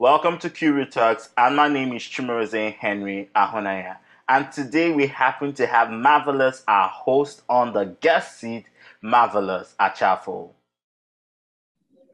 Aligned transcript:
Welcome 0.00 0.38
to 0.38 0.48
Q 0.48 0.72
Real 0.72 0.86
Talks, 0.86 1.28
and 1.36 1.56
my 1.56 1.68
name 1.68 1.92
is 1.92 2.00
Chimoroze 2.00 2.74
Henry 2.74 3.28
Ahonaya. 3.36 3.98
And 4.30 4.50
today 4.50 4.90
we 4.90 5.06
happen 5.06 5.52
to 5.52 5.66
have 5.66 5.90
Marvelous, 5.90 6.64
our 6.66 6.88
host 6.88 7.42
on 7.50 7.74
the 7.74 7.84
guest 8.00 8.40
seat, 8.40 8.64
Marvelous 9.02 9.74
Achafo. 9.78 10.52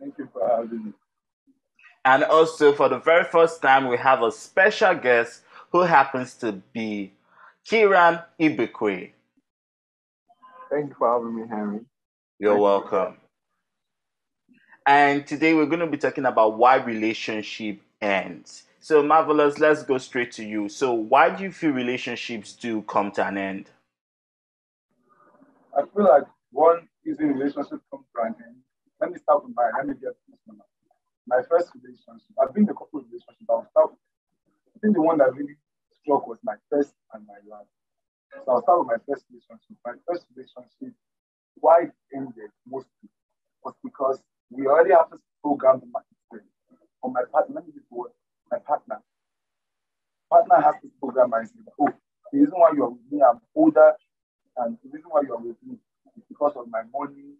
Thank 0.01 0.19
you 0.19 0.29
for 0.33 0.49
having 0.49 0.87
me. 0.87 0.93
And 2.05 2.25
also, 2.25 2.73
for 2.73 2.89
the 2.89 2.99
very 2.99 3.23
first 3.23 3.63
time, 3.63 3.87
we 3.87 3.99
have 3.99 4.21
a 4.21 4.33
special 4.33 4.97
guest 4.97 5.43
who 5.71 5.83
happens 5.83 6.35
to 6.39 6.61
be 6.73 7.13
Kiran 7.71 8.25
Ibekwe. 8.41 9.13
Thank 10.73 10.89
you 10.89 10.97
for 10.99 11.13
having 11.13 11.37
me, 11.37 11.45
Henry. 11.49 11.81
You're 12.41 12.55
Thank 12.55 12.63
welcome. 12.65 13.17
And 14.87 15.27
today 15.27 15.55
we're 15.55 15.67
going 15.67 15.81
to 15.81 15.87
be 15.87 15.99
talking 15.99 16.27
about 16.27 16.59
why 16.59 16.77
relationship 16.77 17.81
ends. 18.01 18.65
So, 18.81 19.03
Marvelous, 19.03 19.59
let's 19.59 19.83
go 19.83 19.99
straight 19.99 20.31
to 20.33 20.45
you. 20.45 20.69
So, 20.69 20.93
why 20.93 21.31
do 21.31 21.43
you 21.43 21.51
feel 21.51 21.73
relationships 21.73 22.53
do 22.53 22.83
come 22.83 23.11
to 23.13 23.27
an 23.27 23.37
end? 23.37 23.71
I 25.77 25.83
feel 25.95 26.05
like 26.05 26.25
one 26.53 26.89
easy 27.07 27.25
relationship 27.25 27.81
comes 27.91 28.07
to 28.15 28.23
an 28.23 28.35
end. 28.47 28.57
Let 29.01 29.11
me 29.11 29.19
start 29.19 29.45
with 29.45 29.55
my, 29.57 29.71
let 29.77 29.89
me 29.89 29.95
get 29.95 30.15
this 30.29 30.39
one. 30.47 30.59
My 31.27 31.43
first 31.51 31.71
relationship, 31.75 32.31
I've 32.41 32.55
been 32.55 32.65
in 32.65 32.71
a 32.71 32.75
couple 32.75 33.01
of 33.01 33.07
relationships. 33.11 33.51
I'll 33.51 33.67
start, 33.71 33.91
I 34.77 34.79
think 34.79 34.95
the 34.95 35.03
one 35.03 35.19
that 35.19 35.35
really 35.35 35.57
struck 36.01 36.29
was 36.29 36.39
my 36.45 36.55
first 36.71 36.95
and 37.13 37.27
my 37.27 37.43
last. 37.51 37.69
So 38.45 38.53
I'll 38.53 38.63
start 38.63 38.79
with 38.79 38.89
my 38.89 39.03
first 39.09 39.27
relationship. 39.31 39.77
My 39.85 39.99
first 40.07 40.27
relationship, 40.35 40.95
why 41.57 41.91
it 41.91 41.93
ended 42.15 42.55
mostly 42.69 43.11
was 43.65 43.75
because 43.83 44.21
we 44.51 44.67
already 44.67 44.91
have 44.93 45.11
this 45.11 45.21
program 45.43 45.81
in 45.83 45.91
my 45.93 46.01
for 47.01 47.11
my 47.11 47.23
partner. 47.31 47.63
My 48.51 48.59
partner. 48.59 49.01
Partner 50.31 50.61
has 50.61 50.75
this 50.83 50.93
program 51.01 51.33
and 51.35 51.49
oh, 51.81 51.89
the 52.33 52.39
reason 52.41 52.55
why 52.59 52.73
you're 52.75 52.91
with 52.91 53.07
me, 53.11 53.21
I'm 53.23 53.41
older, 53.55 53.93
and 54.57 54.77
the 54.83 54.91
reason 54.91 55.09
why 55.11 55.23
you're 55.27 55.39
with 55.39 55.57
me 55.65 55.77
is 56.17 56.25
because 56.29 56.53
of 56.57 56.69
my 56.69 56.83
money. 56.93 57.35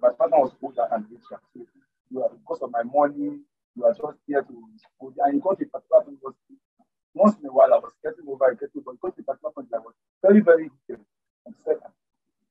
My 0.00 0.10
partner 0.16 0.38
was 0.38 0.52
older 0.62 0.86
and 0.92 1.04
richer. 1.10 1.40
So 1.52 1.66
you 2.10 2.22
are, 2.22 2.30
because 2.30 2.62
of 2.62 2.70
my 2.70 2.82
money, 2.84 3.40
you 3.76 3.84
are 3.84 3.92
just 3.92 4.18
here 4.26 4.42
to 4.42 4.54
and 5.24 5.34
you 5.34 5.40
got 5.40 5.60
a 5.60 5.66
particular 5.66 6.04
was 6.22 6.34
once 7.14 7.36
in 7.42 7.48
a 7.48 7.52
while 7.52 7.74
I 7.74 7.78
was 7.78 7.92
getting 8.04 8.26
over 8.28 8.54
getting 8.54 8.82
over 8.86 8.96
got 9.02 9.18
a 9.18 9.22
particular 9.22 9.52
point 9.52 9.68
I 9.74 9.78
was 9.78 9.94
very, 10.22 10.40
very 10.40 10.70
detailed 10.86 11.06
and 11.46 11.54
said 11.64 11.76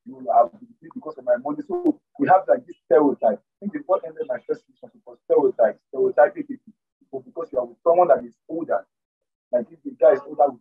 you 0.06 0.16
will 0.16 0.32
have 0.32 0.50
because 0.82 1.18
of 1.18 1.24
my 1.24 1.36
money. 1.36 1.62
So 1.66 2.00
we 2.18 2.28
have 2.28 2.42
like 2.48 2.66
this 2.66 2.76
stereotype. 2.84 3.40
I 3.40 3.56
think 3.60 3.72
the 3.72 3.80
what 3.86 4.02
ended 4.06 4.26
my 4.26 4.38
first 4.48 4.64
relationship 4.68 5.02
was 5.06 5.18
stereotype, 5.24 5.78
stereotyping 5.88 6.44
people. 6.44 6.72
But 7.12 7.24
because 7.24 7.48
you 7.52 7.58
are 7.58 7.66
with 7.66 7.82
someone 7.82 8.08
that 8.08 8.24
is 8.24 8.34
older, 8.48 8.86
like 9.52 9.66
if 9.70 9.82
the 9.84 9.92
guy 9.98 10.14
is 10.14 10.24
older 10.26 10.56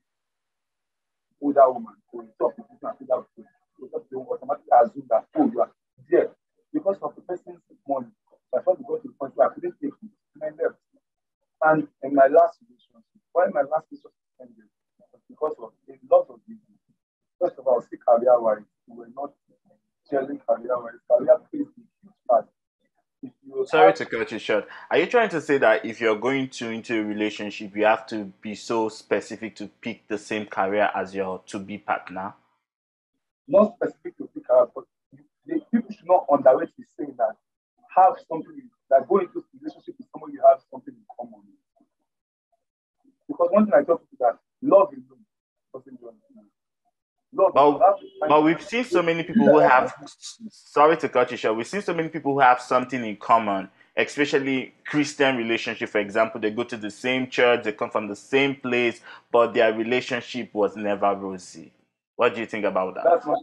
older 1.41 1.71
woman, 1.71 1.95
or 2.11 2.23
you 2.23 2.33
talk 2.37 2.55
to 2.55 2.63
people 2.63 2.89
and 2.89 2.99
older 2.99 3.27
people, 3.35 3.51
you 3.79 3.87
them 4.11 4.27
automatically 4.27 4.75
assume 4.75 5.07
that 5.09 5.23
oh 5.35 5.49
you 5.51 5.61
are 5.61 5.71
there 6.09 6.31
because 6.73 6.97
of 7.01 7.15
the 7.15 7.21
person's 7.21 7.63
money. 7.87 8.11
So 8.51 8.59
I 8.59 8.61
thought 8.61 8.77
we 8.77 8.85
got 8.85 9.01
to 9.01 9.07
the 9.07 9.15
point 9.15 9.35
where 9.35 9.47
I 9.49 9.53
couldn't 9.53 9.75
take 9.81 9.95
it 9.95 10.11
and 10.35 10.43
I 10.43 10.51
left. 10.61 10.79
And 11.63 11.87
in 12.03 12.15
my 12.15 12.27
last 12.27 12.59
relationship, 12.63 13.19
why 13.31 13.47
my 13.51 13.63
last 13.67 13.87
relationship 13.91 14.15
ended 14.39 14.67
was 14.99 15.21
because 15.27 15.55
of 15.59 15.71
a 15.87 15.95
lot 16.11 16.27
of 16.29 16.39
reasons. 16.47 16.79
First 17.39 17.55
of 17.59 17.67
all, 17.67 17.81
see 17.81 17.97
career 17.97 18.35
wise, 18.39 18.67
we 18.89 18.97
were 18.97 19.09
not 19.15 19.31
gelling 20.11 20.39
career 20.47 20.79
wise. 20.79 20.93
Career 21.09 21.37
plays 21.51 21.67
a 21.67 21.81
huge 22.01 22.15
part. 22.27 22.49
Sorry 23.65 23.87
have- 23.87 23.95
to 23.95 24.05
cut 24.05 24.31
you 24.31 24.39
short. 24.39 24.67
Are 24.89 24.97
you 24.97 25.05
trying 25.07 25.29
to 25.29 25.41
say 25.41 25.57
that 25.59 25.85
if 25.85 26.01
you're 26.01 26.17
going 26.19 26.49
to 26.51 26.69
into 26.69 27.01
a 27.01 27.03
relationship, 27.03 27.75
you 27.75 27.85
have 27.85 28.07
to 28.07 28.25
be 28.41 28.55
so 28.55 28.89
specific 28.89 29.55
to 29.57 29.67
pick 29.67 30.07
the 30.07 30.17
same 30.17 30.45
career 30.45 30.89
as 30.95 31.13
your 31.15 31.41
to 31.47 31.59
be 31.59 31.77
partner? 31.77 32.33
not 33.47 33.75
specific 33.75 34.17
to 34.17 34.27
pick 34.33 34.45
up, 34.51 34.71
but 34.75 34.85
the 35.45 35.59
people 35.73 35.91
should 35.91 36.07
not 36.07 36.25
underrate 36.29 36.69
the 36.77 36.85
saying 36.97 37.15
that 37.17 37.35
have 37.95 38.13
something 38.29 38.69
that 38.89 39.07
go 39.09 39.17
into 39.19 39.39
a 39.39 39.43
relationship 39.59 39.95
with 39.97 40.07
someone 40.13 40.31
you 40.31 40.41
have 40.47 40.61
something 40.71 40.93
in 40.93 41.05
common. 41.17 41.41
Because 43.27 43.49
one 43.51 43.65
thing 43.65 43.73
I 43.73 43.83
tell 43.83 43.97
people 43.97 44.17
that 44.21 44.37
love 44.61 44.89
alone 44.93 45.25
doesn't 45.73 45.99
do 45.99 46.09
anything. 46.09 46.48
Love, 47.31 47.53
But- 47.53 47.67
you 47.67 47.79
have 47.79 47.99
to 47.99 48.07
find- 48.19 48.29
But 48.29 48.43
we've 48.43 48.61
seen 48.61 48.83
so 48.83 49.01
many 49.03 49.23
people 49.23 49.45
who 49.47 49.59
have, 49.59 49.93
sorry 50.49 50.97
to 50.97 51.09
cut 51.09 51.29
you 51.31 51.37
short, 51.37 51.55
we've 51.57 51.67
seen 51.67 51.81
so 51.81 51.93
many 51.93 52.09
people 52.09 52.33
who 52.33 52.39
have 52.39 52.59
something 52.59 53.03
in 53.05 53.17
common, 53.17 53.69
especially 53.95 54.73
Christian 54.85 55.37
relationship, 55.37 55.89
for 55.89 55.99
example. 55.99 56.41
They 56.41 56.49
go 56.51 56.63
to 56.63 56.77
the 56.77 56.89
same 56.89 57.29
church, 57.29 57.63
they 57.63 57.71
come 57.71 57.91
from 57.91 58.07
the 58.07 58.15
same 58.15 58.55
place, 58.55 59.01
but 59.31 59.53
their 59.53 59.73
relationship 59.73 60.53
was 60.53 60.75
never 60.75 61.13
rosy. 61.15 61.71
What 62.15 62.33
do 62.33 62.41
you 62.41 62.47
think 62.47 62.65
about 62.65 62.95
that? 62.95 63.03
That's 63.05 63.25
what 63.25 63.39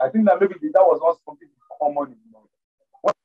I 0.00 0.08
think 0.08 0.24
that 0.26 0.40
maybe 0.40 0.54
that 0.72 0.82
was 0.82 0.98
not 1.00 1.18
something 1.24 1.48
common 1.78 2.12
in 2.12 2.18
love. 2.32 2.48
What- 3.02 3.16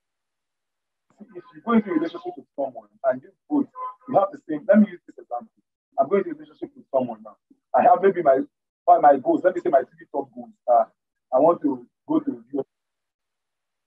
If 1.19 1.43
you 1.55 1.61
go 1.65 1.71
into 1.73 1.89
a 1.89 1.93
relationship 1.93 2.33
with 2.37 2.45
someone 2.55 2.89
and 3.05 3.23
you 3.23 3.31
both, 3.49 3.67
you 4.07 4.15
have 4.19 4.31
the 4.31 4.37
same. 4.47 4.63
Let 4.67 4.79
me 4.79 4.89
use 4.91 4.99
this 5.07 5.17
example. 5.17 5.49
I'm 5.97 6.07
going 6.09 6.21
into 6.25 6.31
a 6.31 6.33
relationship 6.35 6.71
with 6.75 6.85
someone 6.93 7.23
now. 7.23 7.37
I 7.73 7.81
have 7.83 8.01
maybe 8.01 8.21
my 8.21 8.39
one 8.85 9.01
my 9.01 9.17
goals. 9.17 9.43
Let 9.45 9.55
me 9.55 9.61
say 9.61 9.71
my 9.71 9.81
three 9.81 10.07
top 10.11 10.29
goals. 10.35 10.51
Uh, 10.67 10.85
I 11.33 11.39
want 11.39 11.61
to 11.63 11.87
go 12.07 12.19
to 12.21 12.31
the 12.31 12.59
US, 12.59 12.65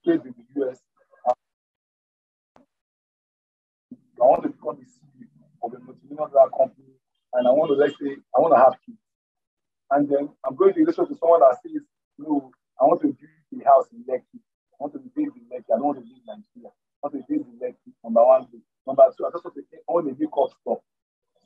place 0.05 0.21
in 0.25 0.35
the 0.37 0.67
US. 0.69 0.79
Uh, 1.29 1.35
I 4.23 4.27
want 4.27 4.43
to 4.45 4.51
become 4.51 4.79
the 4.81 4.87
CEO 4.87 5.29
of 5.63 5.75
a 5.75 5.79
multi-million 5.81 6.51
company, 6.57 6.95
and 7.35 7.49
I 7.49 7.53
want 7.53 7.71
to 7.71 7.77
let's 7.77 7.95
say 8.01 8.17
I 8.37 8.41
want 8.41 8.55
to 8.55 8.61
have 8.61 8.75
kids. 8.87 8.99
And 9.91 10.09
then 10.11 10.29
I'm 10.45 10.57
going 10.57 10.75
to 10.75 10.81
relationship 10.81 11.11
with 11.11 11.21
someone 11.21 11.41
that 11.41 11.57
says, 11.63 11.83
no, 12.19 12.51
I 12.81 12.85
want 12.85 13.01
to 13.03 13.09
build 13.15 13.63
a 13.63 13.65
house 13.65 13.87
in 13.95 14.03
Lekki. 14.03 14.43
I 14.75 14.77
want 14.83 14.93
to 14.95 14.99
be 14.99 15.11
based 15.15 15.37
in 15.39 15.47
Lekki. 15.47 15.71
I 15.71 15.79
don't 15.79 15.95
want 15.95 15.99
to 16.03 16.07
live 16.07 16.19
in 16.19 16.27
Nigeria. 16.27 16.75
I 16.75 17.01
want 17.07 17.13
to 17.15 17.21
be 17.23 17.27
based 17.31 17.47
in 17.47 17.57
Lekki. 17.63 17.91
Number 18.03 18.25
one. 18.27 18.49
Number 18.87 19.07
two, 19.17 19.27
I 19.27 19.31
just 19.31 19.45
want 19.47 19.57
to 19.57 19.63
own 19.89 20.11
a 20.11 20.15
makeup 20.19 20.51
store. 20.63 20.83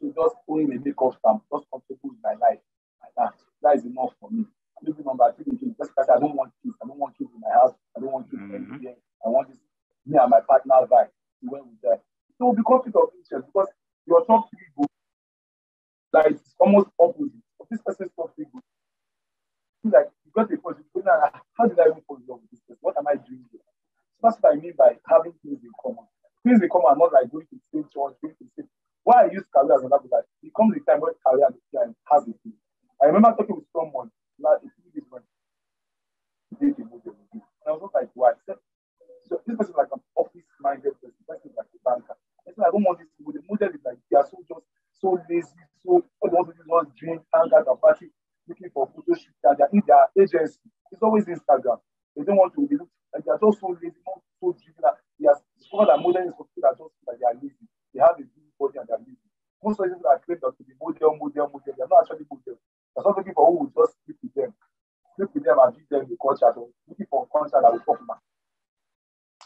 So 0.01 0.09
just 0.13 0.37
owning 0.49 0.73
a 0.75 0.81
makeup 0.81 1.15
stamp, 1.21 1.45
just 1.53 1.67
comfortable 1.73 2.13
with 2.15 2.23
my 2.25 2.37
life. 2.41 2.61
Like 3.03 3.15
that. 3.19 3.33
That 3.63 3.77
is 3.79 3.84
enough 3.87 4.15
for 4.21 4.31
me. 4.31 4.47
Maybe 4.83 5.03
number 5.05 5.29
three, 5.37 5.47
again, 5.53 5.77
just 5.79 5.93
because 5.93 6.09
I 6.11 6.21
don't 6.21 6.37
want 6.37 6.53
kids. 6.65 6.77
I 6.83 6.89
don't 6.89 6.99
want 6.99 7.17
kids 7.19 7.31
in 7.34 7.41
my 7.41 7.53
house. 7.53 7.75
I 7.97 8.01
don't 8.01 8.13
want 8.13 8.31
kids 8.31 8.43
Mhm. 8.43 8.57
anywhere. 8.57 8.97
I 9.25 9.29
want 9.31 9.49
this, 9.51 9.61
me 10.07 10.19
and 10.19 10.31
my 10.31 10.41
partner 10.43 10.84
vibe. 10.89 11.11
When 11.43 11.63
we 11.69 11.77
die. 11.83 12.01
So 12.39 12.51
we 12.51 12.63
conflict 12.65 12.97
of 12.97 13.11
interest 13.17 13.47
because 13.49 13.69
your 14.07 14.25
top 14.27 14.51
three 14.51 14.69
goals, 14.77 14.91
like 16.13 16.33
it's 16.39 16.55
almost 16.61 16.89
opposite. 17.01 17.43
Of 17.61 17.69
this 17.71 17.83
person's 17.83 18.13
top 18.17 18.34
three 18.37 18.47
goals 18.47 18.53
feel 19.83 19.93
like 19.93 20.11
you 20.27 20.33
got 20.34 20.53
a 20.53 20.57
point, 20.59 20.79
you 20.81 20.87
go, 20.95 21.01
"Nah, 21.07 21.31
how 21.57 21.67
did 21.67 21.81
I 21.81 21.89
even 21.91 22.03
fall 22.07 22.19
in 22.19 22.27
love 22.29 22.41
with 22.43 22.51
this 22.53 22.61
person? 22.63 22.79
What 22.83 22.97
am 22.99 23.09
I 23.09 23.17
doing 23.17 23.45
here? 23.53 23.63
So 24.19 24.21
that's 24.29 24.39
what 24.43 24.55
I 24.55 24.57
mean 24.57 24.75
by 24.79 24.99
having 25.09 25.34
things 25.45 25.63
in 25.65 25.73
common. 25.83 26.07
Things 26.45 26.63
in 26.63 26.69
common 26.71 26.89
are 26.93 27.01
not 27.01 27.13
like 27.13 27.31
going 27.33 27.47
to 27.49 27.57
the 27.57 27.67
same 27.73 27.87
church, 27.89 28.17
going 28.23 28.37
to 28.37 28.45
the 28.45 28.53
same. 28.59 28.71
Why 29.05 29.25
I 29.25 29.33
use 29.33 29.45
career 29.55 29.75
as 29.77 29.83
an 29.83 29.89
example 29.89 30.11
that 30.13 30.27
it 30.45 30.53
comes 30.55 30.77
a 30.77 30.81
time 30.84 31.01
when 31.01 31.15
career 31.25 31.47
and 31.49 31.57
career 31.73 31.95
has 32.13 32.23
a 32.29 32.34
thing. 32.45 32.57
I 33.03 33.07
remember 33.09 33.33
talking 33.37 33.57
with 33.57 33.71
someone 33.73 34.13
like 34.41 34.61
a 34.61 34.69
few 34.69 34.89
days 34.93 35.09
when 35.11 35.23
he 36.61 36.73
did 36.73 36.79
a 36.81 36.84
model 36.87 37.15
with 37.17 37.31
me. 37.34 37.41
And 37.65 37.69
I 37.69 37.72
was 37.72 37.83
not 37.83 37.95
like, 37.95 38.11
why? 38.15 38.33
So, 38.47 38.57
so 39.28 39.41
this 39.47 39.57
person 39.57 39.75
is 39.75 39.78
like 39.81 39.93
an 39.95 40.03
office-minded 40.17 40.95
person, 41.01 41.15
this 41.19 41.27
person 41.28 41.51
is 41.53 41.57
like 41.59 41.71
a 41.72 41.81
banker. 41.84 42.17
I 42.47 42.53
said, 42.55 42.65
I 42.69 42.72
don't 42.72 42.84
want 42.87 43.01
this 43.01 43.11
model. 43.21 43.41
The 43.41 43.47
model 43.49 43.71
is 43.75 43.83
like 43.84 43.99
they 44.11 44.19
are 44.19 44.28
so 44.28 44.39
just 44.47 44.67
so 45.12 45.25
lazy, 45.28 45.61
so 45.84 46.00
want 46.23 46.49
to 46.49 46.55
do 46.56 46.61
is 46.62 46.69
just 46.69 46.97
drink, 46.97 47.21
out 47.37 47.53
and 47.53 47.81
party 47.81 48.09
looking 48.49 48.71
for 48.73 48.89
photo 48.97 49.12
and 49.12 49.56
they're 49.59 49.73
in 49.73 49.83
their 49.87 50.09
agency. 50.17 50.61
It's 50.91 51.03
always 51.03 51.25
Instagram. 51.27 51.81
They 52.16 52.25
don't 52.25 52.36
want 52.36 52.54
to 52.54 52.66
be 52.66 52.77
like 53.13 53.25
they're 53.25 53.41
just 53.41 53.60
so 53.60 53.77
driven. 53.77 53.92
that 54.83 54.97
They 55.21 55.28
are 55.28 55.36
discovered 55.59 55.92
that 55.92 56.01
modeling 56.01 56.33
is 56.33 56.36
for 56.36 56.48
people 56.53 56.65
that 56.65 56.77
just 56.81 56.92
feel 56.97 57.07
like 57.09 57.19
they 57.21 57.28
are 57.28 57.36
lazy. 57.36 57.66
They 57.92 58.01
have 58.01 58.16
a 58.16 58.25
big 58.25 58.48
body 58.57 58.81
and 58.81 58.89
they're 58.89 59.04
lazy. 59.04 59.28
Most 59.60 59.78
of 59.81 59.86
the 59.86 59.95
people 59.95 60.09
that 60.09 60.25
claim 60.25 60.41
that 60.41 60.53
to 60.57 60.63
be 60.65 60.75
model, 60.81 61.13
model, 61.21 61.48
model, 61.53 61.75
they're 61.77 61.89
not 61.89 62.03
actually 62.09 62.27
model. 62.28 62.57
They're 62.57 63.04
not 63.04 63.16
looking 63.16 63.36
for 63.36 63.45
who 63.48 63.69
will 63.69 63.72
just 63.77 63.95
sleep 64.04 64.19
with 64.25 64.34
them. 64.34 64.51
Sleep 65.16 65.31
with 65.36 65.45
them 65.45 65.57
and 65.60 65.71
give 65.77 65.89
them 65.92 66.09
the 66.09 66.16
contract 66.16 66.57
or 66.57 66.72
looking 66.89 67.09
for 67.13 67.25
a 67.25 67.28
contract 67.31 67.63
that 67.63 67.72
will 67.72 67.84
talk 67.84 68.01
about. 68.01 68.21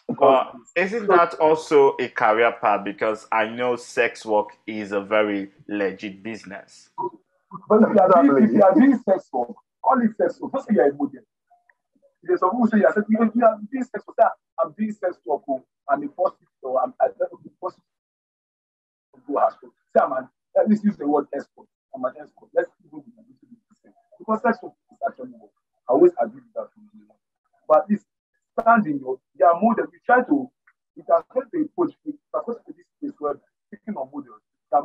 But 0.08 0.54
isn't 0.76 1.06
that 1.08 1.34
also 1.34 1.96
a 1.98 2.08
career 2.08 2.52
path? 2.60 2.84
Because 2.84 3.26
I 3.32 3.48
know 3.48 3.76
sex 3.76 4.24
work 4.26 4.50
is 4.66 4.92
a 4.92 5.00
very 5.00 5.50
legit 5.68 6.22
business. 6.22 6.90
But 7.68 7.82
if 7.82 7.88
you 7.94 8.00
are 8.00 8.22
doing, 8.22 8.44
if 8.44 8.52
you 8.52 8.62
are 8.62 8.74
doing 8.74 8.98
sex 9.08 9.28
work, 9.32 9.54
call 9.82 10.00
it 10.02 10.16
sex 10.16 10.38
work. 10.40 10.52
Don't 10.52 10.68
say 10.68 10.74
you 10.74 10.80
are 10.82 10.90
a 10.90 10.92
model. 10.92 11.20
There's 12.22 12.40
some 12.40 12.50
people 12.50 12.66
say 12.68 12.78
you 12.78 12.86
are, 12.86 12.94
you 13.08 13.18
are, 13.18 13.32
you 13.34 13.44
are 13.44 13.58
doing 13.72 13.84
sex 13.84 14.04
work. 14.06 14.16
Say, 14.18 14.26
ah, 14.26 14.62
I'm 14.62 14.72
doing 14.72 14.92
sex 14.92 15.16
work. 15.24 15.42
Oh, 15.48 15.64
I'm 15.88 16.02
a 16.02 16.08
prostitute. 16.08 16.48
I'm 16.64 16.92
I 17.00 17.06
don't 17.06 17.32
know, 17.32 17.40
prostitute. 17.60 17.84
Go 19.26 19.38
hospital. 19.38 19.72
Say 19.96 20.02
I'm 20.02 20.12
an, 20.12 20.28
let 20.54 20.68
me 20.68 20.76
use 20.82 20.96
the 20.96 21.06
word 21.06 21.26
escort. 21.32 21.68
I'm 21.94 22.04
an 22.04 22.12
escort. 22.20 22.50
Let's 22.54 22.70
even 22.84 23.00
be 23.00 23.12
a 23.16 23.24
little 23.24 23.48
bit 23.48 23.58
different. 23.72 23.96
Because 24.18 24.42
sex 24.42 24.58
work 24.62 24.74
is 24.92 24.98
actually 25.08 25.32
work. 25.40 25.54
I 25.88 25.92
always 25.92 26.12
agree 26.20 26.42
with 26.44 26.52
that 26.54 26.68
from 26.74 26.84
you. 26.92 27.06
But 27.68 27.84
at 27.84 27.90
least 27.90 28.04
stand 28.58 28.86
in 28.86 28.98
your, 29.00 29.18
you 29.38 29.46
are 29.46 29.54
model. 29.60 29.86
You 29.92 30.00
try 30.04 30.22
to, 30.22 30.50
you 30.96 31.02
can 31.04 31.22
come 31.32 31.44
to 31.48 31.56
a 31.62 31.68
coach, 31.76 31.94
you 32.04 32.18
can 32.34 32.42
come 32.44 32.56
to 32.56 32.72
this 32.74 32.86
place 33.00 33.12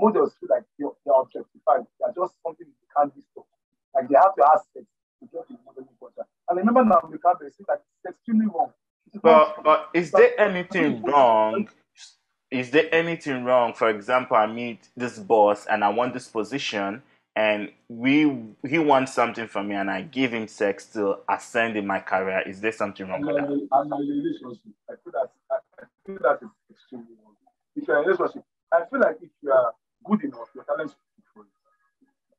models 0.01 0.33
feel 0.39 0.49
like 0.49 0.63
they're, 0.77 0.89
they're 1.05 1.21
objectified. 1.21 1.85
They're 1.99 2.13
just 2.15 2.33
something 2.43 2.65
they 2.65 2.89
can't 2.97 3.13
be 3.13 3.21
stopped. 3.31 3.47
Like 3.93 4.09
they 4.09 4.15
have 4.15 4.35
to 4.35 4.43
ask 4.51 4.65
sex 4.73 4.85
to 5.21 5.25
get 5.31 5.47
the 5.47 5.57
modeling 5.65 5.95
culture. 5.99 6.25
And 6.49 6.57
remember 6.57 6.83
now, 6.83 6.99
camp, 7.01 7.39
they 7.39 7.49
say 7.49 7.63
that 7.67 7.83
it's 8.03 8.15
extremely 8.17 8.47
wrong. 8.47 8.73
But, 9.21 9.63
but 9.63 9.89
is 9.93 10.11
there 10.11 10.39
anything 10.39 11.01
wrong? 11.03 11.69
Is 12.49 12.71
there 12.71 12.93
anything 12.93 13.43
wrong? 13.45 13.73
For 13.73 13.89
example, 13.89 14.35
I 14.37 14.47
meet 14.47 14.89
this 14.97 15.19
boss 15.19 15.65
and 15.67 15.83
I 15.83 15.89
want 15.89 16.13
this 16.13 16.27
position, 16.27 17.01
and 17.35 17.71
we 17.87 18.29
he 18.67 18.77
wants 18.77 19.13
something 19.13 19.47
from 19.47 19.69
me, 19.69 19.75
and 19.75 19.89
I 19.89 20.01
give 20.01 20.33
him 20.33 20.47
sex 20.47 20.85
to 20.87 21.19
ascend 21.29 21.77
in 21.77 21.87
my 21.87 21.99
career. 21.99 22.41
Is 22.45 22.59
there 22.59 22.73
something 22.73 23.07
wrong 23.07 23.21
with 23.25 23.35
that? 23.35 23.45
And 23.49 23.89
my 23.89 23.97
relationship, 23.99 24.73
I 24.89 24.93
feel 25.03 25.13
that 25.13 25.31
I 25.79 25.85
feel 26.05 26.17
that 26.23 26.39
is 26.41 26.49
extremely 26.69 27.15
wrong. 27.23 27.35
If 27.75 27.87
you're 27.87 28.01
in 28.01 28.03
a 28.03 28.07
relationship, 28.07 28.43
I 28.73 28.85
feel 28.89 28.99
like 28.99 29.17
if 29.21 29.29
you 29.41 29.51
are 29.51 29.73
good 30.05 30.23
enough, 30.23 30.49
your 30.55 30.63
talent 30.65 30.93
for 31.33 31.43
it. 31.43 31.47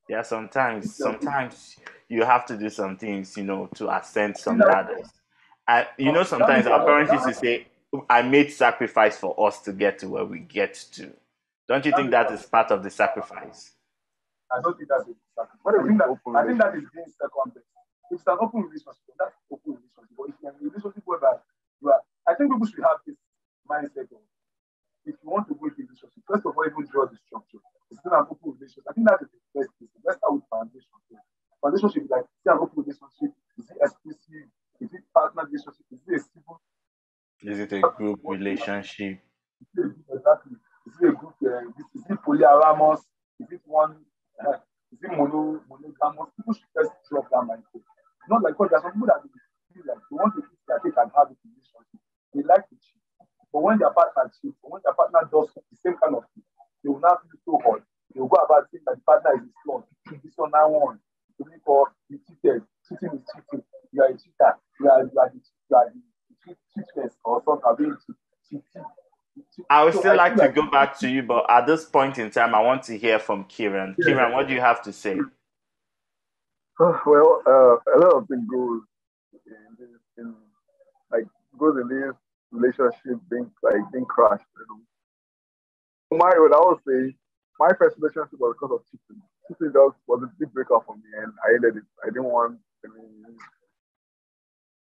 Yeah, 0.08 0.21
sometimes 0.32 0.96
sometimes 0.96 1.76
you 2.08 2.24
have 2.24 2.44
to 2.46 2.56
do 2.56 2.70
some 2.70 2.96
things, 2.96 3.36
you 3.36 3.44
know, 3.44 3.68
to 3.74 3.84
ascend 3.94 4.32
some 4.38 4.58
ladders. 4.58 5.08
And 5.68 5.86
you 5.98 6.08
oh, 6.10 6.14
know, 6.14 6.24
sometimes 6.24 6.66
our 6.66 6.82
parents 6.86 7.12
used 7.12 7.28
to 7.28 7.34
say, 7.34 7.66
I 8.08 8.22
made 8.22 8.50
sacrifice 8.50 9.16
for 9.18 9.32
us 9.46 9.60
to 9.66 9.72
get 9.72 9.98
to 10.00 10.08
where 10.08 10.24
we 10.24 10.38
get 10.40 10.72
to. 10.96 11.12
Don't 11.68 11.84
you 11.84 11.92
think 11.92 12.10
that 12.12 12.32
is 12.32 12.46
part 12.46 12.70
of 12.70 12.82
the 12.82 12.88
sacrifice? 12.88 13.72
I 14.50 14.60
don't 14.62 14.76
think 14.76 14.88
that's 14.88 15.04
a 15.04 15.14
sacrifice. 15.36 15.74
I 15.80 15.86
think 15.86 15.98
that, 16.00 16.08
I 16.08 16.46
think 16.46 16.58
that 16.64 16.72
is 16.80 16.88
being 16.94 17.12
second 17.20 17.52
best. 17.52 17.66
It's 18.10 18.24
an 18.26 18.36
open 18.40 18.60
relationship. 18.62 19.12
That's 19.20 19.36
open 19.52 19.76
relationship. 19.76 20.16
But 20.16 20.32
if 20.32 20.34
you're 20.40 20.52
in 20.52 20.56
a 20.56 20.64
relationship 20.68 21.02
where 21.04 21.20
you 21.80 21.88
are, 21.92 22.00
I 22.24 22.32
think 22.34 22.52
people 22.52 22.68
should 22.72 22.84
have 22.88 23.04
this 23.04 23.20
mindset 23.68 24.08
of 24.16 24.24
if 25.04 25.16
you 25.20 25.28
want 25.28 25.48
to 25.48 25.54
go 25.54 25.68
into 25.68 25.80
a 25.80 25.92
relationship, 25.92 26.24
first 26.24 26.44
of 26.48 26.56
all, 26.56 26.64
even 26.64 26.88
draw 26.88 27.04
the 27.04 27.20
structure. 27.28 27.60
It's 27.92 28.00
still 28.00 28.16
an 28.16 28.24
open 28.24 28.56
relationship. 28.56 28.88
I 28.88 28.92
think 28.96 29.04
that 29.04 29.20
is 29.20 29.28
the 29.28 29.40
best 29.52 29.68
thing. 29.76 29.88
Let's 30.00 30.16
start 30.16 30.32
with 30.32 30.48
foundation. 30.48 30.88
Foundation 31.60 31.88
should 31.92 32.08
be 32.08 32.14
like, 32.16 32.24
see 32.40 32.48
an 32.48 32.56
open 32.56 32.80
relationship, 32.80 33.30
is 33.60 33.68
it 33.68 33.76
exclusive? 33.84 34.48
Is 34.80 34.90
it 34.96 35.04
partner 35.12 35.44
relationship? 35.44 35.84
Is 35.92 36.00
it 36.08 36.16
a 36.16 36.20
civil? 36.24 36.56
Is 37.44 37.58
it 37.60 37.72
a 37.76 37.80
group 37.92 38.20
relationship? 38.24 39.20
Exactly. 39.76 40.56
Is 40.88 40.96
it 41.02 41.08
a 41.08 41.12
group? 41.12 41.36
Uh, 41.44 41.68
is 41.94 42.04
it 42.08 42.18
polyamorous? 42.24 43.04
Is 43.40 43.52
it 43.52 43.60
one? 43.66 44.00
Uh, 44.40 44.56
is 44.90 44.98
it 45.04 45.12
mono 45.12 45.60
monogamous? 45.68 46.32
People 46.36 46.54
should 46.54 46.72
first 46.74 46.92
drop 47.10 47.28
that 47.30 47.44
mindset. 47.44 47.84
Not 48.28 48.42
like 48.42 48.54
because 48.54 48.70
there 48.70 48.78
are 48.80 48.84
some 48.88 48.92
people 48.96 49.12
that 49.12 49.20
feel 49.74 49.84
like 49.86 50.00
they 50.00 50.16
want 50.16 50.32
to 50.34 50.42
keep 50.42 50.60
their 50.66 50.80
cake 50.80 50.96
and 50.96 51.10
have 51.12 51.28
a 51.28 51.36
relationship. 51.44 52.00
They 52.32 52.42
like 52.42 52.64
to 52.70 52.76
cheat, 52.80 53.02
but 53.52 53.60
when 53.62 53.78
their 53.78 53.90
partner 53.92 54.30
cheats, 54.40 54.56
when 54.62 54.80
their 54.82 54.94
partner 54.94 55.20
does 55.30 55.52
the 55.54 55.76
same 55.78 55.96
kind 56.00 56.16
of 56.16 56.24
thing, 56.32 56.44
they 56.82 56.88
will 56.90 57.00
not 57.00 57.22
feel 57.22 57.40
so 57.44 57.60
hot. 57.64 57.82
They 58.14 58.20
will 58.20 58.28
go 58.28 58.42
about 58.42 58.68
saying 58.70 58.84
that 58.86 58.96
the 58.96 59.02
partner 59.02 59.34
is 59.36 59.42
his 59.42 59.54
flawed. 59.64 59.84
This 60.22 60.32
one 60.36 60.50
now 60.52 60.68
one. 60.68 60.98
To 61.38 61.44
me, 61.48 61.56
for 61.64 61.92
you 62.08 62.18
cheated. 62.26 62.62
Cheating 62.88 63.18
is 63.18 63.24
cheating. 63.32 63.64
You 63.92 64.02
are 64.02 64.08
a 64.08 64.12
cheater. 64.12 64.52
You 64.80 64.90
are 64.90 65.02
you 65.02 65.18
are 65.18 65.30
the 65.30 65.40
you 65.70 65.76
are 65.76 65.90
the 66.46 66.54
cheatless 66.76 67.12
or 67.24 67.42
something. 67.44 67.96
Cheating. 68.48 68.84
I 69.70 69.84
would 69.84 69.94
still 69.94 70.16
like 70.16 70.36
to 70.36 70.48
go 70.48 70.66
back 70.70 70.98
to 70.98 71.08
you, 71.08 71.22
but 71.22 71.50
at 71.50 71.66
this 71.66 71.84
point 71.84 72.18
in 72.18 72.30
time, 72.30 72.54
I 72.54 72.60
want 72.60 72.82
to 72.84 72.98
hear 72.98 73.18
from 73.18 73.44
Kieran. 73.44 73.94
Yeah. 73.98 74.06
Kieran, 74.06 74.32
what 74.32 74.48
do 74.48 74.54
you 74.54 74.60
have 74.60 74.82
to 74.82 74.92
say? 74.92 75.18
well, 76.78 77.42
uh, 77.46 77.76
a 77.94 77.98
lot 77.98 78.14
of 78.14 78.28
things 78.28 78.46
goes 78.50 78.82
in, 79.46 79.88
in, 80.18 80.34
like 81.10 81.24
goes 81.58 81.76
in 81.80 81.88
this 81.88 82.14
relationship 82.50 83.20
being 83.30 83.50
like 83.62 83.80
being 83.92 84.04
crashed. 84.04 84.44
You 84.58 84.66
know, 84.68 86.18
my 86.18 86.32
what 86.38 86.41
I 86.52 86.60
would 86.60 86.78
say, 86.86 87.16
my 87.58 87.70
first 87.78 87.96
relationship 87.98 88.38
was 88.38 88.54
because 88.56 88.74
of 88.74 88.84
cheating. 88.90 89.22
Cheating 89.48 89.72
was, 89.74 89.94
was 90.06 90.22
a 90.24 90.30
big 90.38 90.52
breaker 90.52 90.78
for 90.86 90.96
me, 90.96 91.08
and 91.18 91.32
I 91.46 91.54
ended 91.54 91.76
it. 91.78 91.88
I 92.02 92.08
didn't 92.08 92.24
want 92.24 92.58
any 92.84 93.36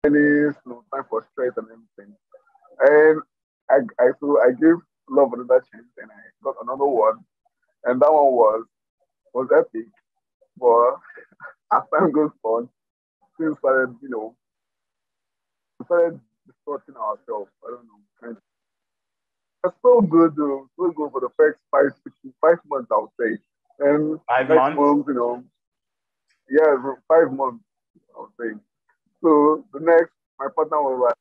any 0.05 0.53
time 0.93 1.05
for 1.09 1.25
stress 1.31 1.53
and 1.57 1.67
everything. 1.67 2.15
And 2.79 3.21
I, 3.69 4.03
I 4.03 4.11
so 4.19 4.39
I 4.41 4.51
gave 4.51 4.77
love 5.09 5.33
another 5.33 5.63
chance 5.71 5.87
and 5.97 6.09
I 6.11 6.21
got 6.43 6.55
another 6.61 6.85
one. 6.85 7.19
And 7.85 8.01
that 8.01 8.11
one 8.11 8.33
was 8.33 8.65
was 9.33 9.47
epic. 9.57 9.87
But 10.57 10.97
as 11.77 11.83
time 11.93 12.11
goes 12.11 12.31
on, 12.43 12.69
things 13.39 13.57
started, 13.59 13.95
you 14.01 14.09
know, 14.09 14.35
started 15.85 16.19
distorting 16.47 16.95
ourselves. 16.95 17.51
I 17.65 17.71
don't 17.71 17.85
know. 17.85 18.29
And 18.29 18.37
it's 19.67 19.77
so 19.81 20.01
good 20.01 20.35
though, 20.35 20.69
so 20.77 20.91
good 20.91 21.11
for 21.11 21.21
the 21.21 21.29
first 21.37 21.59
five, 21.71 21.91
six, 22.03 22.15
five 22.41 22.57
months, 22.69 22.89
I 22.91 22.97
would 22.97 23.09
say. 23.19 23.37
And 23.79 24.19
five 24.27 24.49
months? 24.49 24.77
months, 24.77 25.05
you 25.07 25.13
know. 25.13 25.43
Yeah, 26.49 26.75
five 27.07 27.31
months, 27.31 27.63
I 28.15 28.21
would 28.21 28.31
say. 28.39 28.59
So 29.21 29.65
the 29.73 29.79
next, 29.79 30.11
my 30.39 30.47
partner 30.55 30.81
was 30.81 30.99
like, 31.07 31.15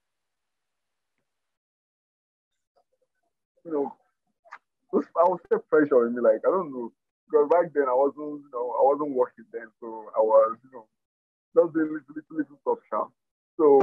you 3.65 3.73
know, 3.73 3.93
I 4.95 5.29
would 5.29 5.41
say 5.51 5.59
pressure 5.69 6.07
on 6.07 6.15
me. 6.15 6.21
Like 6.21 6.41
I 6.47 6.51
don't 6.51 6.73
know, 6.73 6.93
because 7.27 7.49
back 7.51 7.73
then 7.75 7.85
I 7.89 7.95
wasn't, 7.95 8.43
you 8.43 8.51
know, 8.53 8.71
I 8.79 8.83
wasn't 8.83 9.17
working 9.17 9.45
then, 9.53 9.69
so 9.81 10.11
I 10.17 10.21
was, 10.21 10.57
you 10.65 10.71
know, 10.73 10.87
just 11.55 11.75
doing 11.75 11.93
little, 11.93 12.15
little, 12.15 12.37
little 12.37 12.59
stuff 12.63 12.79
sharp. 12.89 13.11
So 13.57 13.83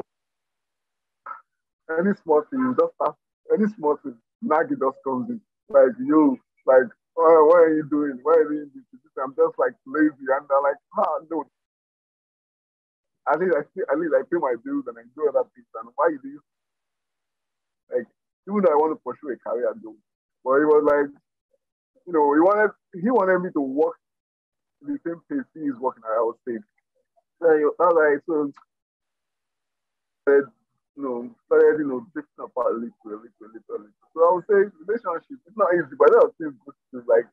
any 1.89 2.15
small 2.24 2.44
thing, 2.50 2.60
you 2.60 2.75
just 2.80 2.94
have 3.04 3.15
any 3.54 3.68
small 3.75 3.98
thing, 3.98 4.15
naggy 4.43 4.77
just 4.79 4.99
comes 5.05 5.29
in. 5.29 5.41
Like 5.69 5.95
you, 5.99 6.37
like, 6.67 6.89
oh, 7.17 7.45
what 7.47 7.59
are 7.63 7.75
you 7.75 7.87
doing? 7.89 8.19
Why 8.23 8.33
are 8.35 8.53
you 8.53 8.69
doing 8.71 8.85
this? 8.91 9.13
I'm 9.23 9.35
just 9.35 9.57
like 9.59 9.73
lazy, 9.87 10.27
and 10.29 10.45
they're 10.49 10.61
like, 10.63 10.79
ah, 10.99 11.19
no. 11.31 11.45
At 13.31 13.39
least 13.39 13.55
I 13.55 13.61
at 13.93 13.99
least 13.99 14.13
I 14.17 14.23
pay 14.27 14.39
my 14.39 14.55
bills 14.65 14.85
and 14.87 14.97
I 14.99 15.03
do 15.15 15.29
other 15.29 15.47
things. 15.55 15.67
And 15.75 15.89
why 15.95 16.09
do 16.11 16.27
you 16.29 16.41
like 17.91 18.07
even 18.49 18.61
though 18.63 18.73
I 18.73 18.75
want 18.75 18.97
to 18.97 19.01
pursue 19.03 19.33
a 19.33 19.37
career 19.37 19.73
though. 19.83 19.95
But 20.43 20.59
he 20.59 20.65
was 20.65 20.83
like, 20.85 21.11
you 22.07 22.13
know, 22.13 22.33
he 22.33 22.41
wanted 22.41 22.71
he 23.01 23.09
wanted 23.11 23.39
me 23.39 23.49
to 23.53 23.61
work 23.61 23.97
the 24.81 24.97
same 25.05 25.21
pace 25.29 25.47
he 25.53 25.61
is 25.61 25.79
working 25.79 26.03
at 26.05 26.19
our 26.19 26.35
state. 26.43 26.61
So 27.41 27.47
I 27.49 27.83
was 27.85 27.95
like, 27.97 28.23
so 28.27 28.51
you 30.95 31.03
know, 31.03 31.29
started, 31.45 31.81
you 31.81 31.88
know, 31.89 32.05
drifting 32.13 32.45
apart 32.45 32.73
a 32.73 32.77
little, 32.77 32.93
a 33.05 33.09
little, 33.09 33.25
a 33.25 33.50
little, 33.50 33.73
a 33.73 33.79
little. 33.81 34.07
So 34.13 34.17
I 34.21 34.29
would 34.38 34.45
say 34.45 34.59
relationship, 34.85 35.41
it's 35.45 35.57
not 35.57 35.73
easy, 35.73 35.95
but 35.97 36.09
a 36.09 36.13
lot 36.13 36.25
of 36.29 36.35
things 36.38 36.53
go 36.62 36.69
to 36.69 36.97
like 37.09 37.25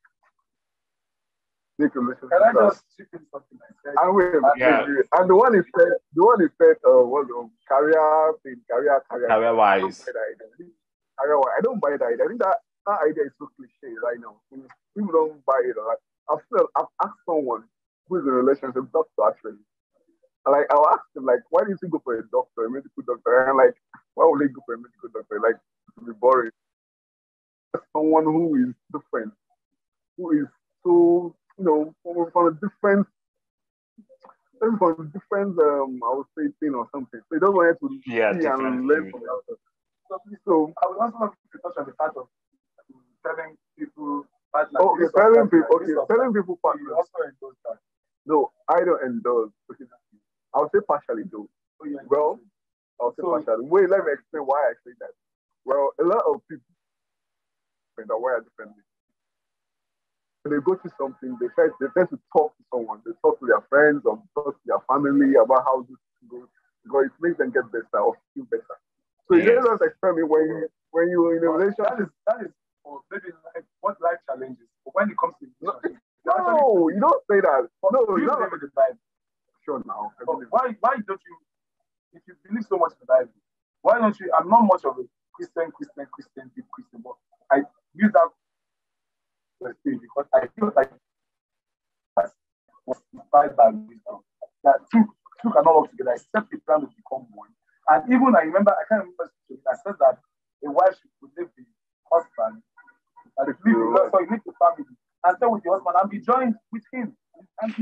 make 1.76 1.92
a 1.92 2.00
relationship. 2.00 2.32
Can 2.32 2.40
I 2.40 2.52
just 2.56 2.84
chip 2.96 3.08
in 3.12 3.24
something 3.28 3.58
like 3.60 3.76
that? 3.84 4.00
And 4.00 4.16
wait, 4.16 4.40
yeah. 4.56 4.88
and 4.88 5.28
the 5.28 5.36
one 5.36 5.52
is 5.56 5.68
said, 5.76 5.92
the 6.16 6.24
one 6.24 6.40
is 6.40 6.52
said, 6.56 6.76
uh, 6.88 7.04
what, 7.04 7.28
um, 7.36 7.52
career 7.68 8.32
thing, 8.42 8.64
career, 8.64 8.96
career, 9.08 9.28
career 9.28 9.54
wise. 9.54 10.08
I 11.20 11.28
don't, 11.28 11.44
I 11.44 11.60
don't 11.60 11.80
buy 11.80 11.92
that 12.00 12.00
idea. 12.00 12.24
I 12.24 12.28
think 12.28 12.40
that, 12.40 12.64
that 12.88 12.98
idea 13.04 13.28
is 13.28 13.36
so 13.36 13.48
cliche 13.56 13.92
right 14.00 14.16
now. 14.16 14.40
People 14.96 15.12
don't 15.12 15.44
buy 15.44 15.60
it. 15.68 15.76
Like, 15.76 16.00
I've, 16.32 16.40
still, 16.48 16.68
I've 16.76 16.88
asked 17.04 17.20
someone 17.28 17.64
who 18.08 18.16
is 18.16 18.24
in 18.24 18.32
a 18.32 18.40
relationship, 18.40 18.88
doctor 18.92 19.28
actually. 19.28 19.60
Like, 20.46 20.66
I'll 20.70 20.88
ask 20.88 21.04
him, 21.14 21.24
like, 21.24 21.40
why 21.50 21.62
did 21.62 21.70
you 21.70 21.76
think 21.80 21.92
go 21.92 22.00
for 22.02 22.18
a 22.18 22.22
doctor, 22.30 22.66
a 22.66 22.70
medical 22.70 23.02
doctor? 23.06 23.48
And 23.48 23.58
like, 23.58 23.74
why 24.14 24.26
would 24.26 24.40
they 24.40 24.52
go 24.52 24.62
for 24.64 24.74
a 24.74 24.78
medical 24.78 25.08
doctor? 25.12 25.40
Like, 25.40 25.56
to 25.98 26.04
be 26.04 26.12
boring. 26.18 26.50
Someone 27.92 28.24
who 28.24 28.56
is 28.56 28.74
different, 28.92 29.32
who 30.16 30.42
is 30.42 30.48
so, 30.82 31.34
you 31.58 31.64
know, 31.64 31.94
from, 32.02 32.30
from 32.32 32.46
a 32.48 32.52
different 32.54 33.06
from 34.60 35.00
a 35.00 35.04
different, 35.18 35.58
um, 35.58 36.00
I 36.04 36.14
would 36.16 36.26
say, 36.36 36.52
thing 36.60 36.74
or 36.74 36.86
something. 36.92 37.20
So 37.28 37.34
he 37.34 37.40
doesn't 37.40 37.54
want 37.54 37.78
to 37.80 38.00
yeah, 38.06 38.32
see 38.32 38.44
and 38.44 38.86
learn 38.86 39.10
from 39.10 39.20
the 39.20 39.56
so 40.44 40.72
I 40.82 40.86
would 40.88 40.98
also 40.98 41.18
want 41.18 41.32
to 41.52 41.58
touch 41.62 41.76
on 41.78 41.86
the 41.86 41.92
part 41.92 42.16
of 42.16 42.26
telling 43.24 43.56
people 43.78 44.26
partners. 44.52 44.82
Oh, 44.82 44.98
you're 44.98 45.12
telling 45.12 45.48
people. 45.48 45.76
Okay, 45.76 45.94
telling 46.10 46.34
people 46.34 46.58
partners. 46.62 46.90
also 46.90 47.18
endorse 47.24 47.56
that. 47.64 47.78
No, 48.26 48.50
I 48.68 48.82
don't 48.82 49.02
endorse. 49.06 49.50
Okay, 49.70 49.84
I'll 50.54 50.70
say 50.74 50.80
partially 50.86 51.24
though. 51.30 51.48
Well, 52.08 52.40
I'll 53.00 53.12
say 53.12 53.22
so, 53.22 53.30
partially. 53.30 53.66
Wait, 53.66 53.88
let 53.88 54.04
me 54.04 54.12
explain 54.12 54.44
why 54.44 54.70
I 54.70 54.74
say 54.84 54.92
that. 55.00 55.10
Well, 55.64 55.90
a 56.00 56.04
lot 56.04 56.22
of 56.26 56.40
people 56.48 56.64
that 58.08 58.18
wire 58.18 58.40
differently. 58.40 58.82
When 60.42 60.56
they 60.56 60.62
go 60.64 60.74
through 60.76 60.96
something, 60.96 61.36
they 61.40 61.48
try 61.54 61.68
they 61.80 61.92
tend 61.92 62.08
to 62.10 62.18
talk 62.32 62.56
to 62.56 62.64
someone. 62.72 63.04
They 63.04 63.12
talk 63.20 63.38
to 63.40 63.46
their 63.46 63.60
friends 63.68 64.02
or 64.06 64.22
talk 64.34 64.56
to 64.56 64.64
their 64.64 64.80
family 64.88 65.36
about 65.36 65.64
how 65.64 65.84
this 65.84 66.00
goes 66.30 66.48
because 66.84 67.12
it 67.12 67.16
makes 67.20 67.36
them 67.36 67.52
get 67.52 67.68
better 67.68 68.00
or 68.00 68.16
feel 68.32 68.48
better. 68.48 68.76
So 69.28 69.36
yes. 69.36 69.46
you 69.46 69.60
just 69.60 69.82
explain 69.84 70.16
me 70.16 70.22
when 70.24 70.48
you 70.48 70.68
when 70.90 71.08
you 71.08 71.36
in 71.36 71.44
a 71.44 71.50
relationship. 71.50 71.92
That 71.92 72.00
is 72.00 72.10
that 72.26 72.40
is 72.40 72.52
for 72.82 73.04
maybe 73.12 73.36
like 73.52 73.64
what 73.80 74.00
life 74.00 74.16
challenges. 74.24 74.64
But 74.84 74.94
when 74.96 75.10
it 75.10 75.18
comes 75.20 75.36
to 75.40 75.46
no, 75.60 75.76
no 76.24 76.88
you 76.88 77.00
don't 77.00 77.22
say 77.28 77.44
that. 77.44 77.68
No, 77.92 78.16
you 78.16 78.24
don't 78.24 78.40
believe 78.40 78.64
in 78.64 78.64
the 78.64 78.72
Bible. 78.72 78.96
Sure 79.70 79.82
now. 79.86 80.12
Why 80.50 80.74
why 80.80 80.96
don't 81.06 81.22
you 81.22 81.36
if 82.14 82.22
you 82.26 82.34
believe 82.44 82.64
so 82.68 82.76
much 82.76 82.92
in 82.92 82.98
the 83.02 83.06
Bible, 83.06 83.30
why 83.82 83.98
don't 84.00 84.18
you 84.18 84.32
I'm 84.36 84.48
not 84.48 84.62
much 84.62 84.84
of 84.84 84.98
a 84.98 85.04
Christian, 85.34 85.70
Christian, 85.70 86.06
Christian, 86.10 86.50
deep 86.56 86.66
Christian, 86.72 87.02
but 87.04 87.14
I 87.52 87.62
use 87.94 88.12
that 88.14 88.30
because 89.84 90.26
I 90.34 90.48
feel 90.58 90.72
like 90.74 90.90
that 92.16 92.32
was 92.86 92.98
inspired 93.14 93.56
by 93.56 93.68
wisdom. 93.70 94.26
That 94.64 94.82
two, 94.92 95.04
two 95.42 95.50
cannot 95.52 95.82
work 95.82 95.90
together 95.90 96.12
except 96.18 96.50
the 96.50 96.58
plan 96.66 96.80
to 96.82 96.88
become 96.88 97.26
one. 97.30 97.50
And 97.90 98.12
even 98.12 98.34
I 98.36 98.42
remember, 98.42 98.72
I 98.72 98.84
can't 98.88 99.06
remember 99.06 99.30
I 99.70 99.76
said 99.86 99.94
that 100.00 100.18
a 100.66 100.70
wife 100.70 100.98
should 100.98 101.30
live 101.38 101.48
the 101.56 101.64
husband 102.10 102.62
and 103.38 103.46
the 103.48 103.54
so 103.62 104.20
you 104.20 104.30
need 104.30 104.42
the 104.44 104.52
family 104.58 104.84
and 105.24 105.36
stay 105.36 105.46
with 105.46 105.62
the 105.62 105.70
husband 105.70 105.96
and 106.02 106.10
be 106.10 106.20
joined 106.20 106.54
with 106.72 106.82
him. 106.92 107.16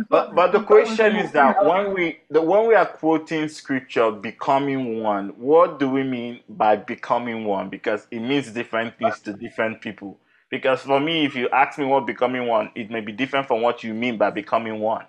But 0.09 0.35
but 0.35 0.53
the 0.53 0.63
question 0.63 1.17
is 1.17 1.33
that 1.33 1.65
when 1.65 1.95
we 1.95 2.19
the 2.31 2.43
when 2.43 2.67
we 2.67 2.75
are 2.75 2.87
quoting 2.87 3.49
scripture 3.49 4.11
becoming 4.11 5.01
one, 5.03 5.29
what 5.37 5.79
do 5.79 5.89
we 5.89 6.03
mean 6.03 6.41
by 6.49 6.77
becoming 6.77 7.45
one? 7.45 7.69
Because 7.69 8.07
it 8.11 8.21
means 8.21 8.51
different 8.51 8.99
things 8.99 9.21
to 9.21 9.33
different 9.33 9.81
people. 9.81 10.19
Because 10.51 10.81
for 10.81 10.99
me, 10.99 11.25
if 11.25 11.37
you 11.37 11.49
ask 11.51 11.79
me 11.79 11.85
what 11.85 12.07
becoming 12.07 12.47
one, 12.47 12.71
it 12.75 12.91
may 12.91 13.01
be 13.01 13.13
different 13.13 13.47
from 13.47 13.63
what 13.63 13.85
you 13.85 13.95
mean 13.95 14.17
by 14.17 14.31
becoming 14.31 14.81
one. 14.81 15.05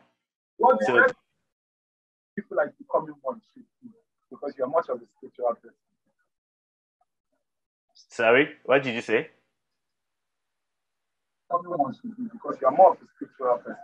What 0.58 0.77
so, 0.84 1.05
people 2.36 2.58
like 2.58 2.77
becoming 2.77 3.15
one 3.22 3.41
because 4.29 4.53
you're 4.58 4.67
much 4.67 4.89
of 4.89 4.98
a 4.98 5.05
spiritual 5.17 5.55
person. 5.55 5.72
Sorry, 7.96 8.50
what 8.65 8.84
did 8.84 8.93
you 8.93 9.01
say? 9.01 9.29
Becoming 11.50 11.72
one 11.79 11.96
because 12.31 12.58
you're 12.62 12.72
more 12.72 12.91
of 12.91 12.98
a 12.98 13.05
spiritual 13.15 13.58
person 13.58 13.77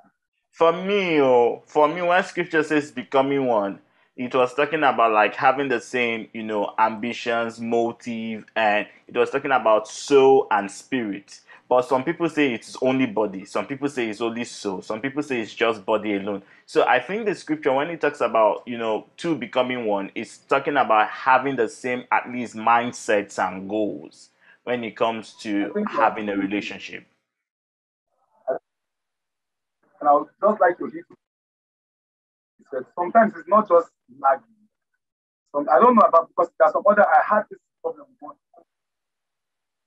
for 0.55 0.71
me, 0.71 1.19
oh, 1.19 1.61
for 1.65 1.85
me, 1.85 2.01
when 2.01 2.23
scripture 2.23 2.63
says 2.63 2.89
becoming 2.89 3.45
one, 3.45 3.77
it 4.15 4.33
was 4.33 4.53
talking 4.53 4.83
about 4.83 5.11
like 5.11 5.35
having 5.35 5.67
the 5.67 5.81
same, 5.81 6.29
you 6.31 6.43
know, 6.43 6.73
ambitions, 6.79 7.59
motive, 7.59 8.45
and 8.55 8.87
it 9.05 9.17
was 9.17 9.31
talking 9.31 9.51
about 9.51 9.85
soul 9.85 10.47
and 10.51 10.71
spirit. 10.71 11.41
But 11.67 11.81
some 11.81 12.05
people 12.05 12.29
say 12.29 12.53
it's 12.53 12.77
only 12.81 13.05
body. 13.05 13.43
Some 13.43 13.67
people 13.67 13.89
say 13.89 14.07
it's 14.09 14.21
only 14.21 14.45
soul. 14.45 14.81
Some 14.81 15.01
people 15.01 15.21
say 15.23 15.41
it's 15.41 15.53
just 15.53 15.85
body 15.85 16.15
alone. 16.15 16.41
So 16.65 16.85
I 16.87 17.01
think 17.01 17.25
the 17.25 17.35
scripture, 17.35 17.73
when 17.73 17.89
it 17.89 17.99
talks 17.99 18.21
about, 18.21 18.63
you 18.65 18.77
know, 18.77 19.07
two 19.17 19.35
becoming 19.35 19.85
one, 19.85 20.09
it's 20.15 20.37
talking 20.37 20.77
about 20.77 21.09
having 21.09 21.57
the 21.57 21.67
same, 21.67 22.05
at 22.13 22.31
least, 22.31 22.55
mindsets 22.55 23.45
and 23.45 23.67
goals 23.67 24.29
when 24.63 24.85
it 24.85 24.95
comes 24.95 25.33
to 25.41 25.73
having 25.89 26.29
a 26.29 26.37
relationship. 26.37 27.05
And 30.05 30.13
I 30.13 30.13
would 30.21 30.29
just 30.37 30.61
like 30.61 30.77
to 30.77 30.85
said 32.69 32.85
sometimes 32.93 33.33
it's 33.33 33.49
not 33.49 33.67
just 33.67 33.89
nagging. 34.05 34.53
Some, 35.49 35.65
I 35.65 35.79
don't 35.81 35.95
know 35.95 36.05
about 36.05 36.29
because 36.29 36.53
there's 36.59 36.73
some 36.73 36.83
other 36.85 37.01
I 37.01 37.25
had 37.25 37.49
this 37.49 37.57
problem 37.81 38.05
once. 38.21 38.37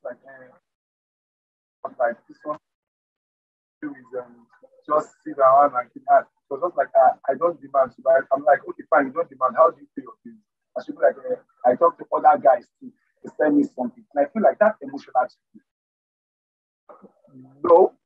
Like 0.02 0.18
uh, 0.26 1.90
like 2.00 2.18
this 2.26 2.38
one 2.42 2.58
is 3.82 4.10
um, 4.18 4.42
just 4.86 5.14
sit 5.22 5.38
down 5.38 5.70
and 5.70 5.86
keep 5.94 6.02
at. 6.10 6.26
So 6.48 6.58
just 6.58 6.76
like 6.76 6.90
I, 6.98 7.14
I 7.30 7.34
don't 7.38 7.60
demand. 7.62 7.94
So 7.94 8.02
I, 8.10 8.26
I'm 8.34 8.42
like, 8.42 8.66
okay, 8.66 8.82
fine, 8.90 9.06
you 9.06 9.12
don't 9.12 9.30
demand. 9.30 9.54
How 9.54 9.70
do 9.70 9.78
you 9.78 9.86
bills? 9.94 10.18
I 10.74 10.82
should 10.82 10.98
be 10.98 11.02
like, 11.02 11.14
uh, 11.14 11.38
I 11.62 11.76
talk 11.76 11.98
to 11.98 12.06
other 12.10 12.42
guys 12.42 12.66
too 12.80 12.90
to 13.22 13.30
send 13.38 13.58
me 13.58 13.64
something. 13.70 14.02
And 14.14 14.26
I 14.26 14.30
feel 14.34 14.42
like 14.42 14.58
that 14.58 14.82
emotional. 14.82 15.14
No, 17.62 17.97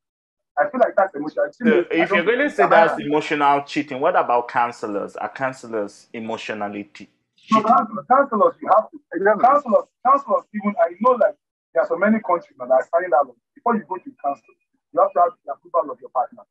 I 0.58 0.68
feel 0.70 0.80
like 0.80 0.94
that's 0.96 1.14
emotional. 1.14 1.48
So 1.52 1.84
if 1.90 2.10
going 2.10 2.38
to 2.38 2.50
say 2.50 2.66
that's 2.68 3.00
emotional 3.00 3.62
cheating, 3.62 4.00
what 4.00 4.16
about 4.16 4.48
counselors? 4.48 5.16
Are 5.16 5.28
counselors 5.30 6.08
emotionally 6.12 6.90
cheating? 6.92 7.14
No, 7.50 7.62
counselors, 7.62 8.54
you 8.60 8.68
have 8.68 8.90
to. 8.90 8.98
Counselors, 9.40 9.86
counselors, 10.06 10.44
even 10.54 10.74
I 10.78 10.94
know 11.00 11.12
like 11.12 11.34
there 11.74 11.82
are 11.82 11.88
so 11.88 11.96
many 11.96 12.20
countries 12.20 12.54
that 12.58 12.70
are 12.70 12.86
signing 12.92 13.10
that 13.10 13.24
before 13.54 13.76
you 13.76 13.84
go 13.88 13.96
to 13.96 14.10
counsel, 14.22 14.54
you 14.92 15.00
have 15.00 15.12
to 15.12 15.20
have 15.20 15.32
the 15.44 15.52
approval 15.52 15.90
of 15.92 15.98
your 16.00 16.10
partner. 16.10 16.44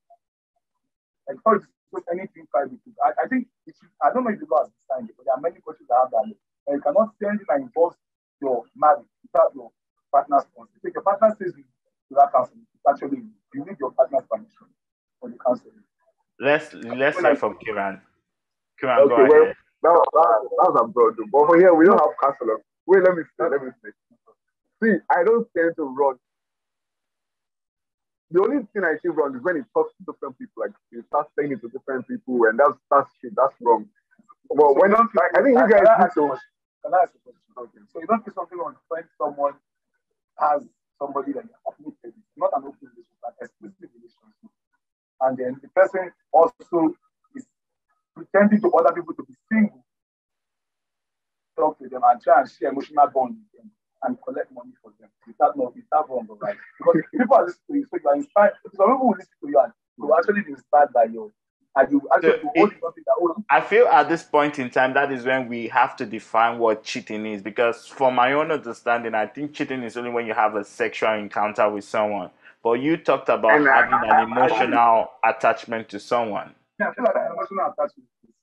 And 1.27 1.37
before 1.37 1.55
you 1.55 1.61
discuss 1.61 2.03
anything 2.11 2.47
private, 2.51 2.79
I, 3.05 3.13
I 3.23 3.27
think 3.29 3.47
it 3.67 3.75
should, 3.77 3.89
I 4.01 4.11
don't 4.11 4.25
know 4.25 4.31
if 4.33 4.39
the 4.39 4.47
law 4.49 4.65
has 4.65 4.69
been 4.73 4.83
signed, 4.89 5.09
but 5.15 5.25
there 5.25 5.35
are 5.37 5.41
many 5.41 5.61
countries 5.61 5.87
that 5.87 5.99
have 6.01 6.11
that. 6.11 6.33
And 6.67 6.75
you 6.77 6.81
cannot 6.81 7.13
say 7.21 7.29
anything 7.29 7.47
that 7.49 7.61
involves 7.61 7.97
your 8.41 8.65
marriage 8.75 9.07
without 9.23 9.53
your 9.55 9.69
partner's 10.11 10.49
consent. 10.57 10.81
If 10.83 10.93
your 10.93 11.05
partner 11.05 11.31
says 11.37 11.53
that 12.15 12.31
counsel, 12.31 12.55
it's 12.73 12.85
actually 12.87 13.23
you 13.53 13.65
need 13.65 13.77
your 13.79 13.91
partner's 13.91 14.23
permission 14.29 14.67
for 15.19 15.29
the 15.29 15.37
counseling. 15.45 15.83
Let's 16.39 16.73
let's 16.73 17.19
hear 17.19 17.35
from 17.35 17.57
Kiran. 17.59 18.01
Kiran, 18.81 18.97
okay, 19.05 19.15
go 19.15 19.23
well, 19.23 19.43
ahead. 19.43 19.55
That, 19.83 20.05
that, 20.13 20.49
that's 20.61 20.81
abroad, 20.81 21.15
but 21.31 21.47
for 21.47 21.57
here 21.57 21.73
we 21.73 21.85
don't 21.85 21.99
have 21.99 22.15
counselor. 22.21 22.61
Wait, 22.85 23.03
let 23.03 23.15
me 23.15 23.23
see, 23.23 23.43
let 23.43 23.63
me 23.63 23.69
see. 23.83 23.91
See, 24.83 24.95
I 25.09 25.23
don't 25.23 25.47
tend 25.55 25.75
to 25.77 25.83
run. 25.83 26.15
The 28.31 28.41
only 28.41 28.65
thing 28.73 28.83
I 28.83 28.95
see 29.01 29.09
wrong 29.09 29.35
is 29.35 29.43
when 29.43 29.57
it 29.57 29.65
talks 29.73 29.93
to 29.97 30.11
different 30.11 30.37
people, 30.39 30.63
like 30.63 30.71
you 30.91 31.03
start 31.07 31.27
saying 31.37 31.51
it 31.51 31.61
to 31.61 31.69
different 31.69 32.07
people, 32.07 32.45
and 32.45 32.57
that's 32.57 32.77
that's 32.89 33.09
shit, 33.21 33.33
that's 33.35 33.53
wrong. 33.61 33.85
Well, 34.49 34.73
so 34.73 34.81
when 34.81 34.95
I, 34.95 35.03
I 35.35 35.41
think 35.41 35.57
you 35.57 35.69
guys 35.69 35.85
need 35.99 36.13
to. 36.15 36.37
Can 36.83 36.93
I 36.93 37.03
ask 37.03 37.13
a 37.13 37.19
question? 37.21 37.41
Okay. 37.57 37.79
So 37.93 38.01
you 38.01 38.07
don't 38.07 38.25
feel 38.25 38.33
something 38.33 38.57
on 38.57 38.75
when 38.89 39.03
someone 39.17 39.53
has 40.39 40.63
somebody 41.01 41.33
that 41.33 41.49
you're 41.49 41.73
committed, 41.73 42.13
not 42.37 42.53
an 42.53 42.69
open 42.69 42.85
relationship, 42.85 43.25
an 43.25 43.33
exclusive 43.41 43.89
relationship. 43.89 44.51
And 45.21 45.33
then 45.37 45.57
the 45.61 45.69
person 45.73 46.13
also 46.31 46.93
is 47.33 47.45
pretending 48.13 48.61
to 48.61 48.69
other 48.77 48.93
people 48.93 49.17
to 49.17 49.23
be 49.25 49.33
single, 49.49 49.81
talk 51.57 51.79
to 51.81 51.89
them 51.89 52.01
and 52.05 52.21
try 52.21 52.41
and 52.41 52.49
share 52.49 52.69
emotional 52.69 53.09
bond 53.09 53.41
with 53.41 53.51
them 53.57 53.71
and 54.03 54.17
collect 54.21 54.53
money 54.53 54.73
for 54.81 54.93
them. 54.99 55.09
Is 55.29 55.35
that 55.39 55.57
not 55.57 55.73
is 55.77 55.85
that 55.91 56.05
wrong, 56.09 56.29
right? 56.41 56.57
Because 56.77 57.01
people 57.09 57.35
are 57.35 57.45
listening 57.45 57.65
to 57.69 57.73
you, 57.81 57.85
so 57.89 57.97
you 57.97 58.09
are 58.09 58.15
inspired. 58.15 58.53
Some 58.77 58.93
people 58.93 59.09
will 59.09 59.17
listen 59.17 59.37
to 59.41 59.49
you 59.49 59.59
and 59.61 59.73
will 59.97 60.15
actually 60.17 60.41
be 60.41 60.53
inspired 60.53 60.93
by 60.93 61.05
your 61.05 61.29
you 61.89 62.01
so 62.21 62.29
it, 62.53 62.81
that, 62.81 63.43
I 63.49 63.61
feel 63.61 63.87
at 63.87 64.09
this 64.09 64.23
point 64.23 64.59
in 64.59 64.69
time 64.69 64.93
that 64.93 65.11
is 65.11 65.23
when 65.23 65.47
we 65.47 65.67
have 65.69 65.95
to 65.97 66.05
define 66.05 66.59
what 66.59 66.83
cheating 66.83 67.25
is 67.25 67.41
because 67.41 67.87
from 67.87 68.15
my 68.15 68.33
own 68.33 68.51
understanding, 68.51 69.15
I 69.15 69.27
think 69.27 69.53
cheating 69.53 69.83
is 69.83 69.95
only 69.95 70.09
when 70.09 70.25
you 70.25 70.33
have 70.33 70.55
a 70.55 70.65
sexual 70.65 71.13
encounter 71.13 71.69
with 71.69 71.85
someone. 71.85 72.29
But 72.63 72.73
you 72.73 72.97
talked 72.97 73.29
about 73.29 73.55
and 73.55 73.67
having 73.67 73.93
I, 73.93 74.21
an 74.21 74.31
emotional 74.31 75.11
I, 75.23 75.31
attachment 75.31 75.89
to 75.89 75.99
someone. 75.99 76.53
Yeah, 76.79 76.89
I 76.89 76.93
feel 76.93 77.05
like 77.05 77.13
that 77.13 77.31
emotional 77.31 77.65
attachment 77.65 78.09
is 78.23 78.33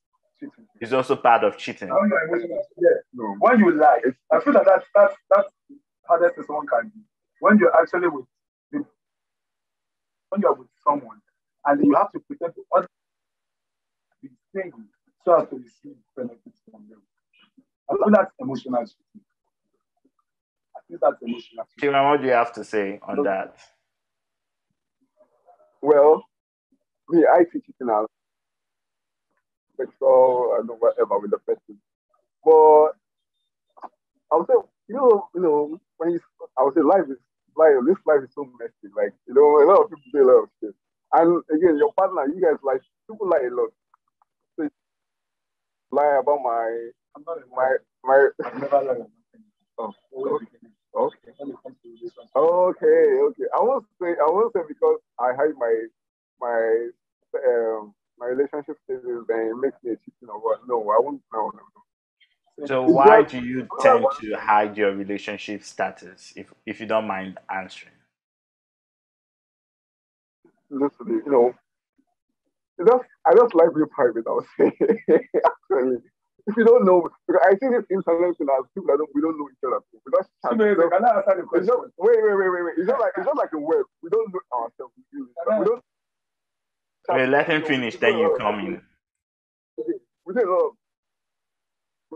cheating. 0.40 0.66
It's 0.80 0.92
also 0.92 1.14
part 1.16 1.44
of 1.44 1.56
cheating. 1.58 1.90
Oh, 1.92 2.04
yeah, 2.04 2.46
yeah. 2.78 2.88
No. 3.12 3.36
When 3.38 3.58
you 3.60 3.72
lie, 3.72 4.00
I 4.32 4.40
feel 4.40 4.54
like 4.54 4.66
that's 4.66 4.86
that's 4.94 5.14
that's 5.30 5.48
hardest 6.08 6.34
thing 6.34 6.44
someone 6.46 6.66
can 6.66 6.88
do. 6.88 7.00
When 7.40 7.58
you're 7.58 7.78
actually 7.78 8.08
with 8.08 8.24
when 10.30 10.40
you're 10.40 10.54
with 10.54 10.68
someone 10.82 11.20
and 11.66 11.84
you 11.84 11.94
have 11.94 12.10
to 12.12 12.20
pretend 12.20 12.54
to 12.54 12.64
other 12.74 12.88
single 14.54 14.80
so 15.24 15.44
to 15.44 15.56
receive 15.56 15.96
benefits 16.16 16.60
from 16.70 16.82
them. 16.88 17.02
I 17.90 17.94
feel 17.94 18.10
that's 18.10 18.32
emotional. 18.38 18.80
I 18.80 18.84
think 20.88 21.00
that's 21.00 21.22
emotional. 21.22 21.66
Tima, 21.80 22.10
what 22.10 22.20
do 22.20 22.26
you 22.26 22.32
have 22.32 22.52
to 22.54 22.64
say 22.64 22.98
on 23.02 23.22
that? 23.24 23.56
Well, 25.82 26.24
me, 27.10 27.24
I 27.24 27.44
see 27.52 27.60
cheating 27.60 27.88
as 27.90 28.06
sexual 29.76 30.56
and 30.58 30.68
whatever 30.78 31.18
with 31.18 31.30
the 31.30 31.38
person. 31.38 31.78
But 32.44 32.88
I 34.32 34.36
would 34.36 34.46
say, 34.46 34.54
you 34.88 34.96
know, 34.96 35.28
you 35.34 35.42
know, 35.42 35.78
when 35.98 36.12
you, 36.12 36.20
I 36.58 36.62
would 36.62 36.74
say 36.74 36.80
life 36.80 37.04
is 37.10 37.18
life, 37.56 37.74
this 37.86 37.96
life 38.06 38.24
is 38.24 38.30
so 38.34 38.48
messy. 38.58 38.92
Like, 38.96 39.12
you 39.26 39.34
know, 39.34 39.62
a 39.62 39.66
lot 39.70 39.84
of 39.84 39.90
people 39.90 40.10
do 40.12 40.22
a 40.22 40.28
lot 40.30 40.42
of 40.44 40.48
shit. 40.60 40.74
And 41.12 41.42
again, 41.54 41.78
your 41.78 41.92
partner, 41.94 42.26
you 42.26 42.40
guys 42.40 42.58
like 42.62 42.80
people 43.08 43.28
like 43.28 43.42
a 43.42 43.54
lot 43.54 43.70
lie 45.92 46.18
about 46.20 46.40
my 46.42 46.90
my 47.56 47.76
my. 48.04 48.28
I've 48.44 48.60
never 48.60 48.82
lied. 48.82 49.06
Oh, 49.78 49.92
okay. 50.16 50.58
Okay, 52.36 53.10
okay. 53.28 53.44
I 53.54 53.60
won't 53.62 53.86
say 54.00 54.08
I 54.10 54.30
won't 54.30 54.52
say 54.54 54.60
because 54.68 55.00
I 55.20 55.32
hide 55.36 55.54
my 55.58 55.74
my 56.40 56.88
um 57.48 57.94
my 58.18 58.26
relationship 58.26 58.76
status 58.84 59.04
and 59.28 59.50
it 59.50 59.56
makes 59.60 59.76
me 59.82 59.92
a 59.92 59.96
cheating 59.96 60.28
or 60.28 60.40
what. 60.40 60.60
No, 60.68 60.80
I 60.90 61.00
won't. 61.00 61.22
No, 61.32 61.50
no, 61.50 61.60
no. 61.60 61.82
So 62.66 62.82
why 62.84 63.22
do 63.22 63.38
you 63.38 63.68
tend 63.80 64.10
to 64.20 64.36
hide 64.36 64.76
your 64.76 64.94
relationship 64.94 65.64
status 65.64 66.32
if 66.36 66.52
if 66.66 66.80
you 66.80 66.86
don't 66.86 67.06
mind 67.06 67.38
answering? 67.50 67.94
Literally, 70.70 71.22
you 71.24 71.32
know, 71.32 71.54
just 72.86 73.04
I 73.26 73.34
just 73.34 73.54
like 73.54 73.74
being 73.74 73.88
private. 73.88 74.24
I 74.28 74.32
would 74.32 74.46
say 74.58 74.70
actually, 75.46 75.98
if 76.46 76.56
you 76.56 76.64
don't 76.64 76.84
know, 76.84 77.08
because 77.26 77.42
I 77.46 77.52
see 77.58 77.70
this 77.70 77.86
internet 77.90 78.36
thing 78.38 78.48
as 78.52 78.66
people 78.74 78.88
that 78.90 78.98
don't 78.98 79.10
we 79.14 79.22
don't 79.22 79.38
know 79.38 79.48
each 79.50 79.64
other. 79.66 79.80
We 79.92 80.12
just 80.16 80.30
chat. 80.44 80.58
Can 80.90 81.04
I 81.04 81.10
answer 81.18 81.36
the 81.40 81.46
question? 81.48 81.74
wait, 81.98 82.18
wait, 82.22 82.36
wait, 82.36 82.50
wait, 82.50 82.64
wait. 82.64 82.74
It's 82.78 82.88
not 82.88 83.00
like 83.00 83.14
it's 83.16 83.26
not 83.26 83.36
like 83.38 83.52
a 83.54 83.60
web. 83.60 83.86
We 84.02 84.10
don't 84.10 84.28
know 84.32 84.40
ourselves. 84.54 84.94
We, 85.12 85.22
we 85.22 85.64
don't. 85.64 85.82
Wait, 87.10 87.28
let 87.28 87.46
him 87.48 87.62
finish. 87.64 87.96
Then 87.96 88.18
you 88.18 88.36
come 88.38 88.60
in. 88.60 88.82
We 90.26 90.34
did 90.34 90.44
a 90.44 90.50
lot. 90.50 90.72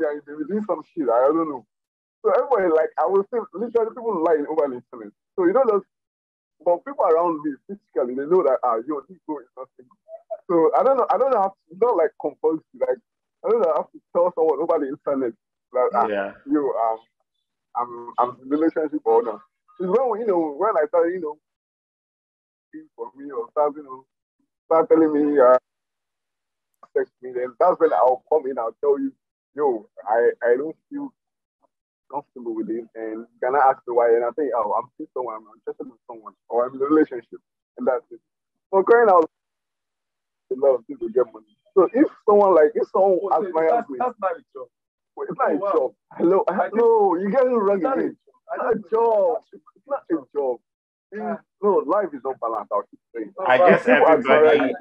Yeah, 0.00 0.20
we're 0.28 0.44
doing 0.44 0.64
some 0.66 0.82
shit. 0.94 1.08
I 1.08 1.28
don't 1.28 1.48
know. 1.48 1.66
So 2.24 2.32
everybody 2.32 2.72
like 2.74 2.90
I 2.98 3.06
will 3.06 3.24
say 3.32 3.40
literally 3.54 3.90
people 3.90 4.22
lying 4.24 4.46
over 4.48 4.68
the 4.68 4.80
internet. 4.82 5.12
So 5.36 5.46
you 5.46 5.52
don't 5.52 5.68
just 5.70 5.86
but 6.64 6.84
people 6.86 7.04
around 7.04 7.40
me 7.44 7.52
physically 7.66 8.14
they 8.14 8.28
know 8.30 8.42
that 8.44 8.58
ah 8.64 8.76
yo 8.86 9.02
this 9.08 9.18
boy 9.26 9.40
is 9.40 9.52
not 9.56 9.68
single. 9.76 9.96
So 10.50 10.70
I 10.78 10.82
don't 10.84 10.96
know. 10.98 11.06
I 11.10 11.18
don't 11.18 11.30
know. 11.32 11.40
How 11.42 11.48
to, 11.50 11.54
it's 11.70 11.80
not 11.80 11.96
like 11.96 12.10
compulsory. 12.20 12.64
Like 12.80 12.98
I 13.46 13.50
don't 13.50 13.62
know. 13.62 13.74
Have 13.76 13.90
to 13.92 14.00
tell 14.14 14.32
someone 14.36 14.60
over 14.60 14.78
the 14.80 14.88
internet 14.94 15.32
that 15.72 15.90
ah, 15.96 16.08
Yeah. 16.08 16.32
yo 16.46 16.60
um 16.60 16.98
I'm 17.76 17.92
I'm 18.18 18.30
in 18.42 18.48
relationship 18.50 19.02
or 19.04 19.22
not. 19.24 19.40
It's 19.80 19.88
when 19.88 20.20
you 20.20 20.26
know 20.26 20.54
when 20.58 20.76
I 20.76 20.86
start 20.88 21.12
you 21.12 21.20
know 21.22 21.38
for 22.96 23.10
me 23.16 23.30
or 23.32 23.50
start 23.52 23.74
you 23.76 23.84
know 23.84 24.04
start 24.66 24.88
telling 24.90 25.12
me 25.12 25.40
uh 25.40 25.58
text 26.96 27.12
me 27.22 27.32
then 27.34 27.54
that's 27.60 27.80
when 27.80 27.92
I'll 27.94 28.24
come 28.32 28.46
in. 28.50 28.58
I'll 28.58 28.76
tell 28.80 28.98
you 29.00 29.12
yo 29.56 29.88
I 30.08 30.30
I 30.44 30.56
don't 30.58 30.76
feel 30.90 31.12
comfortable 32.12 32.54
with 32.56 32.70
it 32.70 32.86
and 32.94 33.26
can 33.42 33.54
I 33.56 33.70
ask 33.70 33.80
me 33.88 33.94
why 33.94 34.08
and 34.14 34.24
I 34.24 34.30
think 34.36 34.52
oh 34.56 34.74
I'm 34.78 34.90
seeing 34.98 35.08
someone 35.14 35.36
I'm 35.36 35.48
interested 35.58 35.86
in 35.86 35.98
someone 36.08 36.34
or 36.48 36.66
I'm 36.66 36.74
in 36.76 36.82
a 36.82 36.86
relationship 36.86 37.40
and 37.78 37.86
that's 37.86 38.04
it. 38.10 38.20
So 38.72 38.82
going 38.82 39.08
out 39.10 39.30
a 40.52 40.60
lot 40.66 40.74
of 40.76 40.86
people 40.86 41.08
get 41.08 41.26
money. 41.32 41.46
So 41.74 41.88
if 41.92 42.06
someone 42.28 42.54
like 42.54 42.72
if 42.74 42.88
someone 42.90 43.18
Oh, 43.22 43.40
so 43.42 43.46
admires 43.48 43.70
that's, 43.72 43.90
me, 43.90 43.96
that's 43.98 44.14
not 44.20 44.32
a 44.32 44.42
job. 44.54 44.68
Wait, 45.16 45.28
it's 45.30 45.38
not 45.38 45.50
Oh, 45.50 45.54
a 45.54 45.56
wow. 45.56 45.72
job. 45.72 45.94
Hello, 46.16 46.44
I 46.48 46.58
think- 46.58 46.74
no, 46.74 47.16
you 47.16 47.30
get 47.30 47.46
it 47.46 47.48
wrong 47.50 47.76
It's 47.78 47.86
again. 47.86 48.16
job. 48.26 48.34
I 48.50 48.54
It's 48.54 48.62
not 48.62 48.72
a 48.74 48.90
job. 48.90 49.42
It's 49.52 49.86
not 49.86 50.02
a 50.10 50.14
job. 50.36 50.60
It's- 51.12 51.38
Ah. 51.38 51.42
no, 51.62 51.70
life 51.86 52.08
is 52.14 52.22
not 52.24 52.40
balanced. 52.40 52.72
I'll 52.72 52.82
keep 52.90 53.00
saying. 53.14 53.34
Oh, 53.38 53.44
I 53.46 53.58
guess 53.58 53.86
everybody 53.88 54.74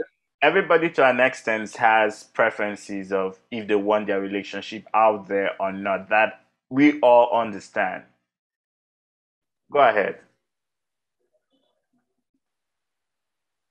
everybody 0.44 0.90
to 0.90 1.06
an 1.06 1.20
extent 1.20 1.72
has 1.78 2.24
preferences 2.24 3.12
of 3.14 3.40
if 3.52 3.68
they 3.68 3.76
want 3.76 4.08
their 4.08 4.20
relationship 4.20 4.86
out 4.94 5.28
there 5.28 5.52
or 5.62 5.72
not. 5.72 6.10
That 6.10 6.46
we 6.70 7.00
all 7.02 7.40
understand. 7.40 8.04
Go 9.72 9.80
ahead. 9.80 10.20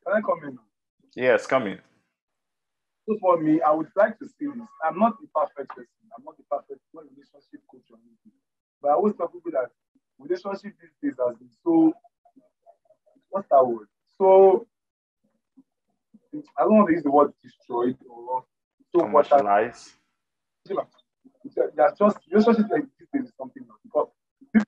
Can 0.06 0.16
I 0.16 0.20
come 0.20 0.44
in? 0.44 0.58
Yes, 1.14 1.46
come 1.46 1.66
in. 1.66 1.80
So 3.10 3.18
for 3.18 3.42
me, 3.42 3.60
I 3.60 3.72
would 3.72 3.88
like 3.96 4.20
to 4.20 4.26
say 4.26 4.46
this. 4.46 4.68
I'm 4.86 4.96
not 4.96 5.20
the 5.20 5.26
perfect 5.34 5.70
person. 5.74 5.90
I'm 6.16 6.24
not 6.24 6.36
the 6.36 6.44
perfect 6.48 6.78
not 6.94 7.02
relationship 7.10 7.58
coach 7.68 7.82
or 7.90 7.98
anything. 7.98 8.38
But 8.80 8.90
I 8.90 8.94
always 8.94 9.16
tell 9.16 9.26
people 9.26 9.50
that 9.50 9.66
relationship 10.20 10.74
these 10.78 10.94
days 11.02 11.18
has 11.18 11.36
been 11.36 11.50
so 11.64 11.92
what's 13.30 13.48
that 13.50 13.66
word? 13.66 13.88
So 14.16 14.68
I 16.56 16.62
don't 16.62 16.76
want 16.76 16.88
to 16.88 16.94
use 16.94 17.02
the 17.02 17.10
word 17.10 17.32
destroyed 17.42 17.96
or 18.08 18.44
so 18.94 19.00
what 19.00 19.26
Commercialize. 19.28 19.92
they 20.66 21.82
are 21.82 21.94
just 21.98 22.18
relationship 22.30 22.66
like 22.70 22.84
these 22.96 23.08
days 23.12 23.24
is 23.26 23.32
something 23.36 23.64
else 23.68 23.80
because 23.82 24.08
people 24.54 24.66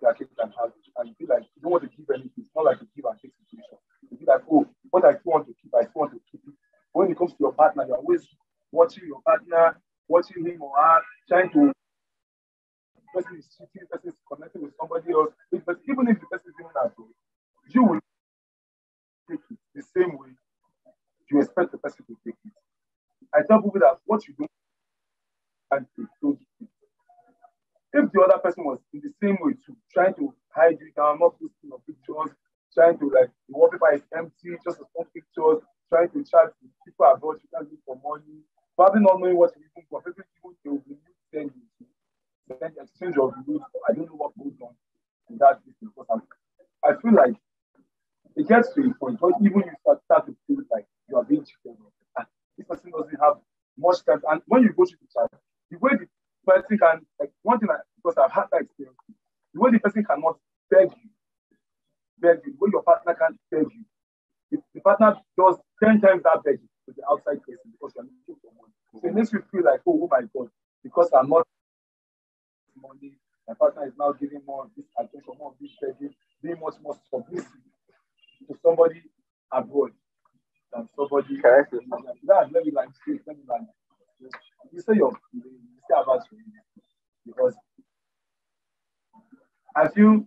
they 0.00 0.08
are 0.08 0.14
keeping 0.14 0.36
and 0.38 0.52
have 0.58 0.70
it 0.70 0.82
and 0.96 1.08
you 1.08 1.14
feel 1.18 1.28
like 1.34 1.44
you 1.56 1.62
don't 1.62 1.72
want 1.72 1.84
to 1.84 1.90
give 1.96 2.08
anything. 2.10 2.32
It's 2.38 2.50
not 2.56 2.64
like 2.64 2.80
a 2.80 2.86
give 2.96 3.04
and 3.04 3.18
take 3.20 3.32
situation. 3.44 3.78
You 4.10 4.16
feel 4.18 4.28
like, 4.28 4.42
oh, 4.50 4.66
what 4.90 5.04
I 5.04 5.14
want 5.24 5.46
to 5.48 5.54
keep, 5.60 5.74
I 5.74 5.82
still 5.84 6.00
want 6.08 6.12
to 6.12 6.20
keep 6.30 6.40
it. 6.46 6.54
But 6.92 7.00
when 7.00 7.10
it 7.10 7.18
comes 7.18 7.32
to 7.32 7.38
your 7.40 7.51
partner, 7.62 7.84
you're 7.88 7.98
always 7.98 8.26
watching 8.72 9.04
your 9.06 9.22
partner, 9.22 9.78
watching 10.08 10.46
him 10.46 10.62
or 10.62 10.72
her, 10.76 11.00
trying 11.28 11.50
to 11.52 11.72
person 13.14 13.36
is 13.38 13.48
cheating, 13.56 13.86
person 13.90 14.10
is 14.10 14.16
connecting 14.32 14.62
with 14.62 14.74
somebody 14.80 15.12
else. 15.12 15.32
But 15.66 15.78
even 15.88 16.08
if 16.08 16.20
the 16.20 16.26
person 16.26 16.48
is 16.50 16.56
doing 16.58 16.72
that, 16.74 16.92
you 17.74 17.84
will 17.84 18.00
take 19.30 19.40
it 19.50 19.58
the 19.74 19.82
same 19.96 20.18
way 20.18 20.30
you 21.30 21.40
expect 21.40 21.72
the 21.72 21.78
person 21.78 22.04
to 22.06 22.16
take 22.26 22.36
it. 22.44 22.52
I 23.34 23.40
tell 23.48 23.62
people 23.62 23.80
that 23.80 23.98
what 24.06 24.26
you 24.28 24.34
do 24.38 24.46
and 25.72 25.86
take, 25.96 26.06
don't 26.22 26.38
take. 26.60 26.68
If 27.94 28.12
the 28.12 28.20
other 28.22 28.38
person 28.40 28.64
was 28.64 28.78
in 28.94 29.02
the 29.02 29.12
same 29.22 29.38
way 29.40 29.54
too, 29.66 29.76
trying 29.92 30.14
to 30.16 30.34
hide 30.54 30.78
you 30.80 30.92
down, 30.96 31.20
not 31.20 31.38
posting 31.40 31.70
your 31.70 31.80
pictures, 31.86 32.36
trying 32.74 32.98
to 32.98 33.06
like 33.10 33.30
the 33.48 33.54
wallpaper 33.56 33.94
is 33.94 34.02
empty, 34.16 34.56
just 34.64 34.78
some 34.78 35.08
pictures, 35.14 35.64
trying 35.88 36.10
to 36.10 36.20
chat 36.24 36.52
with 36.62 36.72
people 36.86 37.06
abroad, 37.06 37.38
you 37.42 37.48
can't 37.54 37.68
do 37.70 37.78
for 37.86 37.96
money, 38.04 38.44
knowing 39.22 39.38
what 39.38 39.52
you 39.56 39.64
even 39.78 39.86
for 39.90 40.02
people 40.02 40.24
even 40.44 40.56
they 40.64 40.70
will 40.70 40.84
be 40.88 40.96
send 41.34 41.52
send 42.60 42.74
exchange 42.80 43.16
of 43.18 43.32
news. 43.46 43.62
I 43.88 43.94
don't 43.94 44.06
know 44.06 44.16
what 44.16 44.32
goes 44.38 44.54
on 44.62 44.74
in 45.30 45.38
that 45.38 45.60
because 45.66 46.06
I'm, 46.12 46.22
I 46.84 47.00
feel 47.00 47.14
like 47.14 47.34
it 48.36 48.48
gets 48.48 48.72
to 48.74 48.80
a 48.82 48.94
point 48.94 49.20
where 49.20 49.32
even 49.42 49.60
you 49.66 49.74
start, 49.82 50.00
start 50.04 50.26
to 50.26 50.36
feel 50.46 50.64
like 50.70 50.86
you 51.08 51.16
are 51.16 51.24
being 51.24 51.44
cheated 51.44 51.78
on. 51.78 51.92
Ah, 52.18 52.26
This 52.58 52.66
person 52.66 52.92
doesn't 52.92 53.20
have 53.20 53.36
much 53.78 54.04
time. 54.06 54.22
And 54.30 54.42
when 54.46 54.62
you 54.64 54.72
go 54.72 54.84
to 54.84 54.92
the 54.96 55.08
chat, 55.12 55.30
the 55.70 55.78
way 55.78 55.92
the 55.98 56.08
person 56.46 56.78
can, 56.78 57.06
like 57.20 57.32
one 57.42 57.60
thing, 57.60 57.68
I, 57.70 57.78
because 57.96 58.18
I've 58.18 58.32
had 58.32 58.46
that 58.52 58.62
experience, 58.62 58.98
the 59.54 59.60
way 59.60 59.70
the 59.72 59.80
person 59.80 60.04
cannot 60.04 60.38
beg 60.70 60.90
you, 60.96 61.10
beg 62.20 62.40
you, 62.46 62.52
the 62.54 62.58
way 62.60 62.70
your 62.72 62.82
partner 62.82 63.14
can't 63.14 63.36
beg 63.50 63.66
you, 63.72 63.84
the, 64.52 64.58
the 64.74 64.80
partner 64.82 65.16
does 65.38 65.56
10 65.84 66.00
times 66.00 66.22
that 66.24 66.42
begging 66.44 66.68
to 66.88 66.94
the 66.96 67.02
outside 67.10 67.42
person 67.44 67.68
because 67.72 67.92
you're 67.96 68.04
looking 68.06 68.40
for 68.42 68.52
money. 68.56 68.74
So 68.92 69.00
it 69.08 69.14
makes 69.14 69.32
you 69.32 69.42
feel 69.50 69.64
like, 69.64 69.80
oh, 69.86 70.00
oh 70.04 70.08
my 70.10 70.22
God, 70.34 70.48
because 70.82 71.10
I'm 71.18 71.28
not 71.30 71.46
money, 72.76 73.14
my 73.48 73.54
partner 73.54 73.86
is 73.86 73.94
now 73.98 74.12
giving 74.12 74.42
more 74.46 74.64
of 74.64 74.70
this 74.76 74.86
attention, 74.98 75.34
more 75.38 75.50
of 75.52 75.56
this 75.60 75.72
begging, 75.80 76.14
being 76.42 76.60
much 76.60 76.74
more 76.82 76.96
submissive 77.10 77.50
to 78.48 78.56
somebody 78.62 79.02
abroad 79.52 79.92
than 80.72 80.88
somebody. 80.96 81.38
Okay. 81.38 81.78
That, 82.26 82.50
let 82.52 82.64
me 82.64 82.72
like 82.72 82.88
say, 83.06 83.18
let 83.26 83.36
me 83.36 83.44
like. 83.48 83.62
You 84.72 84.80
say 84.80 84.94
your, 84.96 85.12
you 85.32 85.42
say 85.88 85.96
about 86.02 86.22
you 86.32 86.38
because 87.26 87.54
I 89.76 89.88
feel 89.88 90.24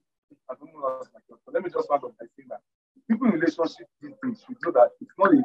I 0.49 0.55
don't 0.59 0.73
know 0.73 0.81
lost 0.81 1.09
but 1.45 1.53
let 1.53 1.63
me 1.63 1.69
just 1.71 1.89
round 1.89 2.03
up 2.03 2.13
by 2.19 2.25
saying 2.37 2.49
that 2.49 2.61
people 3.09 3.27
in 3.27 3.33
relationships 3.33 3.89
these 4.01 4.13
days 4.23 4.43
should 4.45 4.57
know 4.63 4.71
that 4.73 4.91
it's 5.01 5.11
not 5.17 5.33
a 5.33 5.43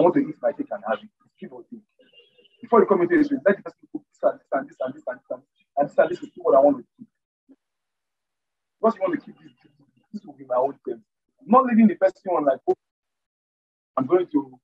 I 0.00 0.02
want 0.04 0.14
to 0.16 0.20
eat 0.20 0.36
my 0.42 0.52
cake 0.52 0.68
and 0.70 0.82
have 0.88 0.98
it. 1.00 1.08
It's 1.26 1.34
give 1.40 1.52
or 1.52 1.62
take. 1.70 1.80
Before 2.62 2.80
you 2.80 2.86
come 2.86 3.02
into 3.02 3.16
this, 3.18 3.30
let 3.32 3.56
the 3.56 3.62
person 3.62 3.88
cook 3.92 4.02
this 4.10 4.20
and 4.22 4.40
this 4.40 4.48
and 4.52 4.68
this 4.68 4.76
and 4.80 4.94
this 4.94 5.04
and 5.06 5.18
this 5.20 5.30
and 5.78 5.88
this 5.88 5.98
and 5.98 6.10
this 6.10 6.22
is 6.22 6.30
what 6.36 6.56
I 6.56 6.60
want 6.60 6.78
to 6.78 6.84
keep. 6.96 7.08
Because 8.80 8.96
you 8.96 9.02
want 9.02 9.20
to 9.20 9.26
keep 9.26 9.36
this, 9.38 9.52
this 10.12 10.22
will 10.26 10.34
be 10.34 10.44
my 10.46 10.56
own 10.56 10.74
thing. 10.84 11.02
Not 11.46 11.66
leaving 11.66 11.88
the 11.88 11.96
person 11.96 12.32
on 12.32 12.44
like, 12.46 12.60
oh, 12.68 12.74
I'm 13.96 14.06
going 14.06 14.26
to 14.28 14.58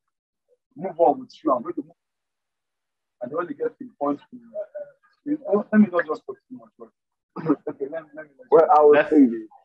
move 0.77 1.01
on 1.01 1.21
with 1.21 1.31
you. 1.43 1.53
I'm 1.53 1.63
going 1.63 1.75
to 1.75 1.83
move. 1.83 1.93
And 3.23 3.33
when 3.33 3.47
they 3.47 3.55
get 3.55 3.79
to 3.79 3.85
the 3.85 3.91
point, 4.01 4.21
to, 4.21 4.37
uh, 4.37 4.85
you 5.25 5.39
let 5.73 5.81
me 5.81 5.89
not 5.93 6.07
just 6.07 6.23
talk 6.27 6.37
too 6.49 6.59
much. 6.59 6.71
But, 6.79 6.89
okay, 7.71 7.87
let 7.91 8.03
me, 8.05 8.09
let 8.15 8.25
me. 8.27 8.33
Well, 8.51 8.69
I 8.71 8.81
was 8.83 8.95
Let's- 8.97 9.11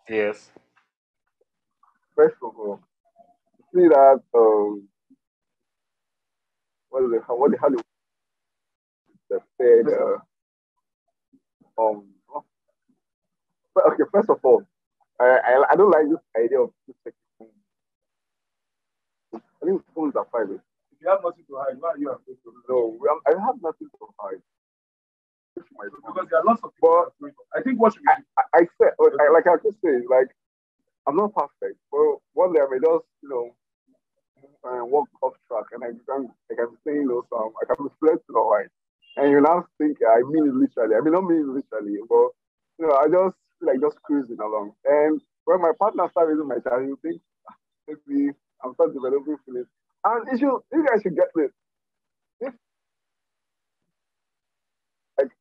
Yes. 0.10 0.52
first 2.16 2.38
of 2.44 2.56
all, 2.58 2.80
see 3.74 3.88
that 3.88 4.22
um, 4.36 4.88
what 6.90 7.04
is 7.06 7.14
it? 7.14 7.24
How 7.28 7.38
what 7.38 7.52
the 7.52 7.58
hell? 7.60 7.72
The 9.30 9.40
said 9.60 9.94
uh, 9.94 10.20
um. 11.82 12.06
But 13.76 13.86
okay, 13.94 14.04
first 14.12 14.30
of 14.30 14.40
all, 14.44 14.64
I, 15.20 15.26
I 15.26 15.64
I 15.72 15.76
don't 15.78 15.92
like 15.92 16.10
this 16.10 16.24
idea 16.46 16.62
of 16.62 16.72
two 16.86 16.96
sex 17.04 17.16
phones. 17.40 17.52
I 19.62 19.66
think 19.66 19.82
phones 19.96 20.16
are 20.16 20.26
private. 20.26 20.62
if 20.94 21.00
you 21.02 21.10
have 21.10 21.22
nothing 21.24 21.46
to 21.50 21.56
hide, 21.58 21.78
why 21.80 21.92
are 21.92 21.98
you 22.00 22.12
afraid 22.12 22.38
to? 22.44 22.54
No, 22.70 22.98
I 23.28 23.32
have 23.46 23.58
nothing 23.62 23.90
to 23.90 24.06
hide. 24.20 24.42
It's 25.58 25.68
my 25.78 25.86
phone. 25.92 26.14
Because 26.14 26.28
there 26.32 26.40
are 26.42 26.46
lots 26.46 26.62
of 26.64 26.74
people. 26.76 27.08
that 27.20 27.28
it. 27.28 27.36
I 27.56 27.62
think 27.64 27.80
what 27.82 27.94
should 27.94 28.04
be 28.04 28.10
I, 28.38 28.44
I 28.56 28.62
said, 28.82 28.94
like 29.00 29.14
I, 29.22 29.28
like 29.34 29.48
I 29.48 29.58
just 29.64 29.82
say, 29.84 30.02
like 30.10 30.30
I'm 31.08 31.18
not 31.18 31.34
perfect, 31.36 31.80
but 31.92 32.20
one 32.34 32.54
day 32.54 32.62
I 32.62 32.68
may 32.72 32.80
just, 32.80 33.06
you 33.24 33.30
know, 33.30 33.56
uh, 34.66 34.86
walk 34.86 35.10
off 35.22 35.34
track, 35.48 35.66
and 35.74 35.84
I 35.84 35.92
can, 36.08 36.30
I 36.52 36.56
can 36.56 36.72
say, 36.86 36.94
you 36.96 37.08
know, 37.08 37.24
some, 37.30 37.54
I 37.62 37.66
can 37.74 37.86
be 37.88 37.92
flexible, 38.00 38.42
all 38.42 38.52
right. 38.56 38.70
And 39.18 39.32
you 39.32 39.42
now 39.42 39.66
think 39.78 39.98
I 40.04 40.22
mean 40.28 40.48
it 40.48 40.56
literally. 40.56 40.96
I 40.96 41.02
mean, 41.02 41.14
not 41.14 41.26
mean 41.26 41.42
it 41.42 41.48
literally, 41.48 42.00
but 42.10 42.30
you 42.80 42.88
know, 42.88 42.96
I 42.96 43.08
just 43.08 43.36
like 43.62 43.82
just 43.82 44.02
cruising 44.04 44.40
along. 44.40 44.74
And 44.86 45.22
when 45.46 45.62
my 45.62 45.72
partner 45.80 46.08
starts 46.12 46.32
using 46.32 46.48
my 46.48 46.60
child, 46.60 46.88
you 46.88 46.98
think 47.02 47.22
"Ah, 47.50 47.56
maybe 47.88 48.32
I'm 48.64 48.74
start 48.76 48.94
developing 48.94 49.38
feelings. 49.46 49.68
And 50.06 50.28
you 50.32 50.38
should, 50.40 50.60
you 50.74 50.86
guys 50.88 51.02
should 51.04 51.16
get 51.16 51.30
this. 51.36 51.52
If 52.42 52.54
like 55.20 55.32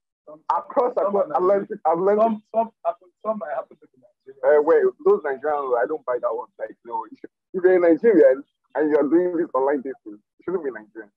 across, 0.51 0.93
across 0.97 1.29
Atlantic, 1.37 1.79
Atlantic 1.87 2.23
some 2.23 2.43
some 2.55 2.71
happen, 2.85 3.09
some 3.25 3.39
might 3.39 3.55
happen 3.55 3.77
to 3.79 3.87
the 3.93 3.99
Nigerians. 4.03 4.59
uh, 4.59 4.63
wait, 4.63 4.83
those 5.07 5.23
Nigerians, 5.23 5.75
I 5.79 5.87
don't 5.89 6.05
buy 6.07 6.19
that 6.21 6.35
one. 6.35 6.49
Like, 6.59 6.77
no, 6.85 7.05
if 7.13 7.63
you're 7.65 7.77
a 7.77 7.81
Nigerian 7.81 8.45
and 8.77 8.91
you're 8.91 9.09
doing 9.09 9.37
this 9.39 9.51
online 9.55 9.79
dating, 9.83 9.95
you 10.19 10.21
shouldn't 10.45 10.65
be 10.65 10.71
Nigerian. 10.71 11.11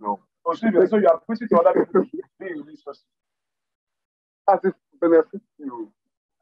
No. 0.00 0.20
Oh, 0.46 0.54
so 0.54 0.68
you 0.68 1.08
are 1.08 1.20
pushing 1.28 1.48
to 1.48 1.56
other 1.58 1.86
people 1.86 2.04
to 2.04 2.10
be 2.40 2.46
in 2.46 2.60
relationship. 2.62 3.04
As 4.50 4.60
it 4.64 4.74
benefits 5.00 5.44
you. 5.58 5.92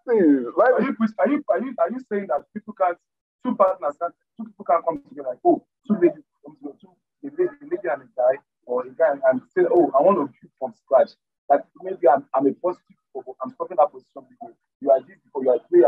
See, 0.08 0.18
Are 0.18 0.82
you, 0.82 0.96
are 1.18 1.28
you 1.30 1.44
are 1.50 1.60
you 1.60 1.74
are 1.78 1.90
you 1.90 2.00
saying 2.10 2.26
that 2.28 2.44
people 2.54 2.74
can't 2.74 2.98
two 3.44 3.54
partners 3.56 3.96
can't 4.00 4.14
two 4.36 4.44
people 4.46 4.64
can't 4.66 4.84
come 4.84 5.02
together 5.08 5.30
like 5.30 5.38
oh 5.44 5.64
two 5.86 5.94
ladies 5.94 6.24
um, 6.48 6.56
come 6.60 6.74
together 6.74 6.78
two 6.82 6.92
a 7.24 7.28
lady, 7.30 7.54
a 7.62 7.66
lady 7.70 7.88
and 7.92 8.02
a 8.02 8.10
guy 8.18 8.34
or 8.66 8.86
a 8.86 8.90
guy 8.90 9.12
and, 9.12 9.22
and 9.30 9.42
say 9.54 9.62
oh 9.70 9.92
I 9.94 10.02
want 10.02 10.18
to 10.18 10.26
build 10.26 10.52
from 10.58 10.74
scratch 10.74 11.10
like 11.50 11.62
maybe 11.82 12.08
I'm, 12.08 12.26
I'm 12.34 12.46
a 12.48 12.54
positive 12.58 12.98
people 13.14 13.36
I'm 13.44 13.52
stopping 13.54 13.78
that 13.78 13.92
position 13.92 14.26
because 14.26 14.56
you 14.82 14.90
are 14.90 15.00
this 15.06 15.18
before 15.22 15.44
you 15.44 15.50
are 15.54 15.60
three 15.70 15.84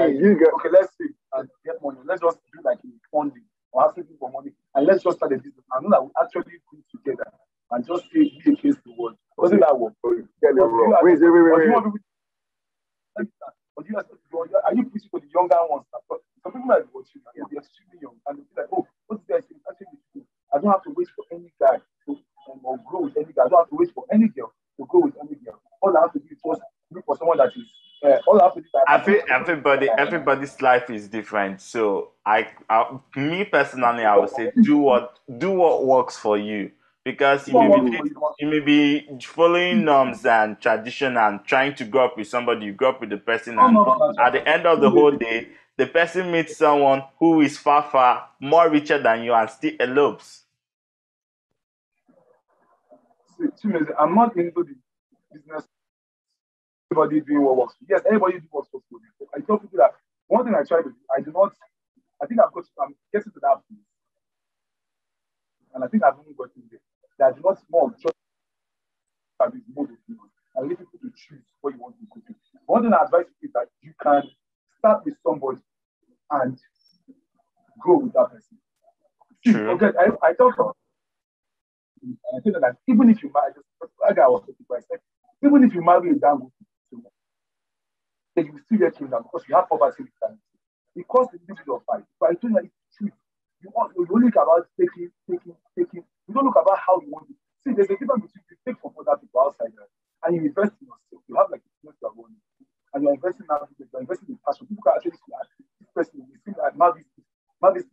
I, 0.00 0.06
you 0.08 0.38
get 0.38 0.48
okay, 0.54 0.68
let's 0.72 0.92
see 0.98 1.08
and 1.34 1.48
get 1.64 1.76
money. 1.82 1.98
Let's 2.04 2.20
just 2.22 2.38
do 2.52 2.60
like 2.64 2.78
a 2.78 2.88
funding 3.12 3.44
or 3.72 3.84
asking 3.88 4.04
for 4.18 4.30
money, 4.30 4.52
and 4.74 4.86
let's 4.86 5.02
just 5.04 5.16
start 5.18 5.32
a 5.32 5.36
business. 5.36 5.64
I 5.72 5.80
know 5.82 5.90
that 5.90 6.02
we 6.04 6.10
actually 6.20 6.58
do 6.72 6.78
together 6.92 7.26
and 7.72 7.86
just 7.86 8.04
say 8.12 8.30
be 8.44 8.50
against 8.52 8.82
the 8.84 8.92
world. 8.96 9.16
Doesn't 9.40 9.60
that 9.60 9.78
work? 9.78 9.92
get 10.04 10.50
it 10.50 10.56
But 10.56 10.64
wrong. 10.66 10.88
you 10.90 10.94
are- 10.96 11.04
Wait, 11.04 11.20
wait, 11.20 11.30
wait, 11.30 11.42
but 11.50 11.58
wait. 11.58 11.64
you 11.66 11.72
wait. 11.72 11.74
want 11.74 11.84
people- 11.94 12.00
but 13.76 13.88
you 13.88 13.96
are, 13.96 14.04
are 14.64 14.74
you 14.74 14.84
preaching 14.88 15.10
to 15.12 15.20
the 15.20 15.28
younger 15.34 15.56
ones? 15.68 15.84
But 16.08 16.20
some 16.42 16.52
people 16.52 16.66
might 16.66 16.84
watch 16.94 17.08
you 17.14 17.20
and 17.34 17.46
they're 17.50 17.60
extremely 17.60 17.98
young 18.00 18.16
and 18.26 18.38
they'll 18.38 18.44
be 18.44 18.60
like, 18.62 18.68
oh, 18.72 18.86
what's 19.06 19.22
this 19.26 19.28
guy 19.28 19.40
saying? 19.46 19.60
Actually, 19.68 19.86
it's 19.92 20.04
true. 20.12 20.24
I 20.54 20.58
don't 20.58 20.70
have 20.72 20.82
to 20.84 20.92
wait 20.96 21.08
for 21.14 21.24
any 21.32 21.52
guy 21.60 21.76
to 22.06 22.10
um, 22.48 22.60
or 22.64 22.78
grow 22.88 23.00
with 23.02 23.16
any 23.16 23.32
guy. 23.36 23.44
I 23.44 23.48
don't 23.48 23.60
have 23.60 23.68
to 23.68 23.76
wait 23.76 23.92
for 23.92 24.04
any 24.12 24.28
girl 24.28 24.52
to 24.80 24.86
go 24.88 25.00
with 25.00 25.14
any 25.20 25.36
girl. 25.44 25.60
All 25.82 25.96
I 25.96 26.00
have 26.02 26.12
to 26.14 26.18
do 26.20 26.28
is 26.30 26.40
just 26.40 26.62
look 26.90 27.04
for 27.04 27.16
someone 27.16 27.36
that 27.38 27.52
is. 27.56 27.68
Uh, 28.04 28.16
all 28.26 28.40
I 28.40 28.44
have 28.44 28.54
to 28.54 28.60
do 28.60 28.66
is 28.66 28.72
I 28.88 28.98
think 29.04 29.24
everybody 29.56 29.90
everybody's 29.96 30.60
life 30.62 30.90
is 30.90 31.08
different. 31.08 31.60
So 31.60 32.12
I, 32.24 32.48
I 32.68 32.98
me 33.16 33.44
personally 33.44 34.04
I 34.04 34.16
would 34.16 34.30
say 34.30 34.52
do 34.62 34.78
what 34.78 35.18
do 35.38 35.52
what 35.52 35.86
works 35.86 36.16
for 36.16 36.38
you. 36.38 36.72
Because 37.04 37.48
you 37.48 37.54
may 37.54 37.68
be 37.68 37.82
you 38.38 38.48
may 38.48 38.60
be 38.60 39.08
following 39.22 39.84
norms 39.84 40.26
and 40.26 40.60
tradition 40.60 41.16
and 41.16 41.44
trying 41.44 41.74
to 41.76 41.84
grow 41.84 42.06
up 42.06 42.16
with 42.18 42.28
somebody, 42.28 42.66
you 42.66 42.72
grow 42.72 42.90
up 42.90 43.00
with 43.00 43.10
the 43.10 43.16
person 43.18 43.58
and 43.58 43.78
oh 43.78 44.12
at 44.18 44.32
the 44.32 44.46
end 44.48 44.66
of 44.66 44.80
the 44.80 44.90
whole 44.90 45.12
day, 45.12 45.48
the 45.76 45.86
person 45.86 46.32
meets 46.32 46.56
someone 46.56 47.02
who 47.18 47.40
is 47.42 47.58
far, 47.58 47.82
far 47.82 48.30
more 48.40 48.70
richer 48.70 49.00
than 49.02 49.22
you 49.22 49.32
and 49.34 49.48
still 49.50 49.72
elopes. 49.80 50.44
I'm 53.98 54.14
not 54.14 54.36
into 54.36 54.64
the 54.64 54.74
business. 55.32 55.64
Everybody 56.96 57.20
doing 57.20 57.44
what 57.44 57.56
works. 57.56 57.74
Yes, 57.88 58.02
everybody 58.06 58.40
do 58.40 58.46
what 58.50 58.66
works 58.72 58.86
for 58.90 59.00
you. 59.00 59.28
I 59.36 59.40
tell 59.40 59.58
people 59.58 59.78
that 59.78 59.92
one 60.28 60.44
thing 60.44 60.54
I 60.54 60.64
try 60.64 60.82
to 60.82 60.88
do, 60.88 60.96
I 61.16 61.20
do 61.20 61.32
not. 61.32 61.52
I 62.22 62.26
think 62.26 62.40
I've 62.40 62.52
got. 62.52 62.64
I'm 62.82 62.94
getting 63.12 63.32
to 63.32 63.40
that 63.42 63.60
place, 63.68 63.84
and 65.74 65.84
I 65.84 65.88
think 65.88 66.04
I've 66.04 66.14
even 66.22 66.34
gotten 66.36 66.62
there. 66.70 66.80
That 67.18 67.26
I 67.26 67.32
do 67.36 67.42
not 67.44 67.58
more 67.70 67.92
just 68.00 68.14
have 69.40 69.52
this 69.52 69.62
mode 69.74 69.90
of 69.90 69.96
opinion 70.04 70.30
and 70.56 70.68
leave 70.68 70.78
people 70.78 71.00
to 71.02 71.12
choose 71.16 71.44
what 71.60 71.74
you 71.74 71.80
want 71.80 71.96
to 72.00 72.20
do. 72.28 72.34
One 72.66 72.82
thing 72.82 72.92
I 72.94 73.04
advise 73.04 73.26
you 73.42 73.48
is 73.48 73.52
that 73.54 73.68
you 73.82 73.92
can 74.02 74.22
start 74.78 75.04
with 75.04 75.16
somebody 75.22 75.60
and 76.30 76.58
grow 77.78 77.98
with 77.98 78.14
that 78.14 78.30
person. 78.32 78.58
True. 79.44 79.70
Okay, 79.72 79.92
I, 79.98 80.28
I 80.28 80.34
tell 80.34 80.52
them 80.52 80.72
I 82.34 82.40
them 82.52 82.62
that 82.62 82.76
even 82.88 83.10
if 83.10 83.22
you 83.22 83.32
marry, 83.34 83.52
like 84.02 84.18
I 84.18 84.28
was 84.28 84.42
talking 84.42 84.56
about, 84.68 84.78
I 84.78 84.82
said, 84.90 85.00
even 85.44 85.64
if 85.64 85.74
you 85.74 85.84
marry 85.84 86.10
a 86.10 86.14
dango, 86.14 86.52
then 88.36 88.46
you 88.52 88.60
still 88.68 88.78
get 88.78 88.96
kingdom 88.98 89.24
because 89.24 89.44
you 89.48 89.56
have 89.56 89.68
poverty 89.68 90.04
in 90.04 90.10
the 90.20 91.00
It 91.00 91.08
costs 91.08 91.34
a 91.34 91.40
little 91.40 91.56
bit 91.56 91.74
of 91.74 91.82
fight. 91.88 92.04
But 92.20 92.30
I 92.30 92.34
told 92.36 92.52
you 92.52 92.60
that 92.60 92.68
it's 92.68 92.96
true. 92.96 93.10
You, 93.64 93.72
want, 93.72 93.96
you 93.96 94.06
only 94.12 94.28
look 94.28 94.36
about 94.38 94.68
taking, 94.76 95.10
taking, 95.26 95.56
taking. 95.74 96.04
You 96.28 96.32
don't 96.36 96.44
look 96.46 96.60
about 96.60 96.78
how 96.78 97.00
you 97.00 97.10
want 97.10 97.32
it. 97.32 97.38
See, 97.64 97.72
there's 97.74 97.90
a 97.90 97.96
difference 97.96 98.28
between 98.28 98.44
you 98.52 98.58
take 98.68 98.78
from 98.84 98.92
other 99.00 99.16
people 99.18 99.40
outside 99.40 99.72
there 99.74 99.90
and 100.28 100.36
you 100.36 100.46
invest 100.52 100.76
in 100.84 100.86
yourself. 100.92 101.24
You 101.26 101.34
have 101.40 101.50
like 101.50 101.64
a 101.64 101.70
business 101.80 101.96
you 101.98 102.06
are 102.08 102.14
running. 102.14 102.42
And 102.94 102.98
you're 103.02 103.16
investing 103.16 103.46
now, 103.48 103.64
you're 103.80 104.02
investing 104.04 104.36
in 104.36 104.40
passion. 104.44 104.68
People 104.68 104.84
can 104.84 104.94
actually 105.00 105.16
see 105.18 105.32
that 105.32 105.48
this 105.80 105.90
person, 105.96 106.28
we 106.28 106.36
see 106.44 106.54
that 106.60 106.76
Mavis, 106.76 107.08
Mavis 107.60 107.88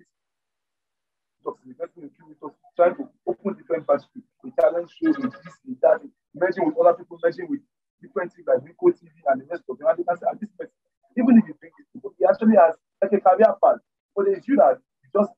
jobs, 1.44 1.60
investing 1.66 2.04
in 2.04 2.12
cubicles, 2.16 2.54
trying 2.76 2.96
to 2.96 3.10
open 3.28 3.54
different 3.56 3.86
factories, 3.86 4.26
the 4.44 4.52
talent 4.60 4.90
shows 4.92 5.18
with 5.20 5.34
this, 5.34 5.56
with 5.68 5.80
that, 5.82 6.00
merging 6.36 6.66
with 6.66 6.78
other 6.80 6.96
people, 6.98 7.20
merging 7.24 7.48
with 7.50 7.62
different 8.04 8.36
things 8.36 8.46
like 8.48 8.60
Rico 8.62 8.92
TV 8.92 9.16
and 9.32 9.42
the 9.42 9.46
rest 9.48 9.64
of 9.72 9.80
them. 9.80 9.88
And 9.88 9.98
they 9.98 10.04
can 10.04 10.18
say, 10.20 10.28
"Ah, 10.28 10.36
this 10.36 10.52
person, 10.60 10.76
even 11.16 11.40
if 11.40 11.48
you 11.48 11.56
bring 11.56 11.72
it, 11.72 11.88
he 12.20 12.26
actually 12.28 12.56
has 12.60 12.76
like 13.02 13.14
a 13.16 13.22
career 13.24 13.56
path. 13.64 13.80
But 14.16 14.28
it's 14.28 14.48
you 14.48 14.58
that 14.60 14.78
just 15.16 15.32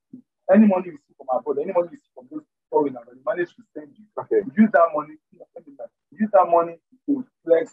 any 0.52 0.68
money 0.68 0.90
you 0.92 0.98
see 0.98 1.14
from 1.16 1.30
abroad, 1.32 1.62
any 1.62 1.72
money 1.72 1.90
you 1.94 2.00
see 2.02 2.12
from 2.14 2.28
those 2.32 2.44
foreigners, 2.70 3.06
and 3.08 3.18
you 3.22 3.24
manage 3.26 3.54
to 3.56 3.62
send 3.78 3.94
you. 3.94 4.06
Okay. 4.20 4.42
Use 4.58 4.70
that 4.74 4.90
money, 4.94 5.16
use 6.12 6.30
that 6.34 6.48
money 6.50 6.76
to 7.06 7.26
flex, 7.46 7.72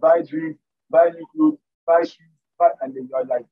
buy 0.00 0.22
drinks, 0.22 0.58
buy 0.88 1.10
new 1.14 1.26
clothes, 1.34 1.58
buy 1.86 2.02
shoes, 2.02 2.34
buy, 2.58 2.70
and 2.82 2.94
then 2.94 3.08
you're 3.10 3.24
like, 3.24 3.46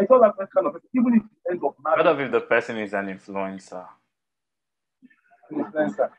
I 0.00 0.06
thought 0.06 0.20
that 0.22 0.48
kind 0.54 0.66
of 0.66 0.72
person, 0.72 0.88
even 0.94 1.14
if 1.14 1.22
you 1.22 1.50
end 1.50 1.60
up 1.64 1.74
What 1.80 2.04
marrying 2.04 2.26
if 2.26 2.32
the 2.32 2.40
person 2.40 2.78
is 2.78 2.92
an 2.94 3.06
influencer? 3.06 3.86
an 5.50 5.64
influencer. 5.64 6.10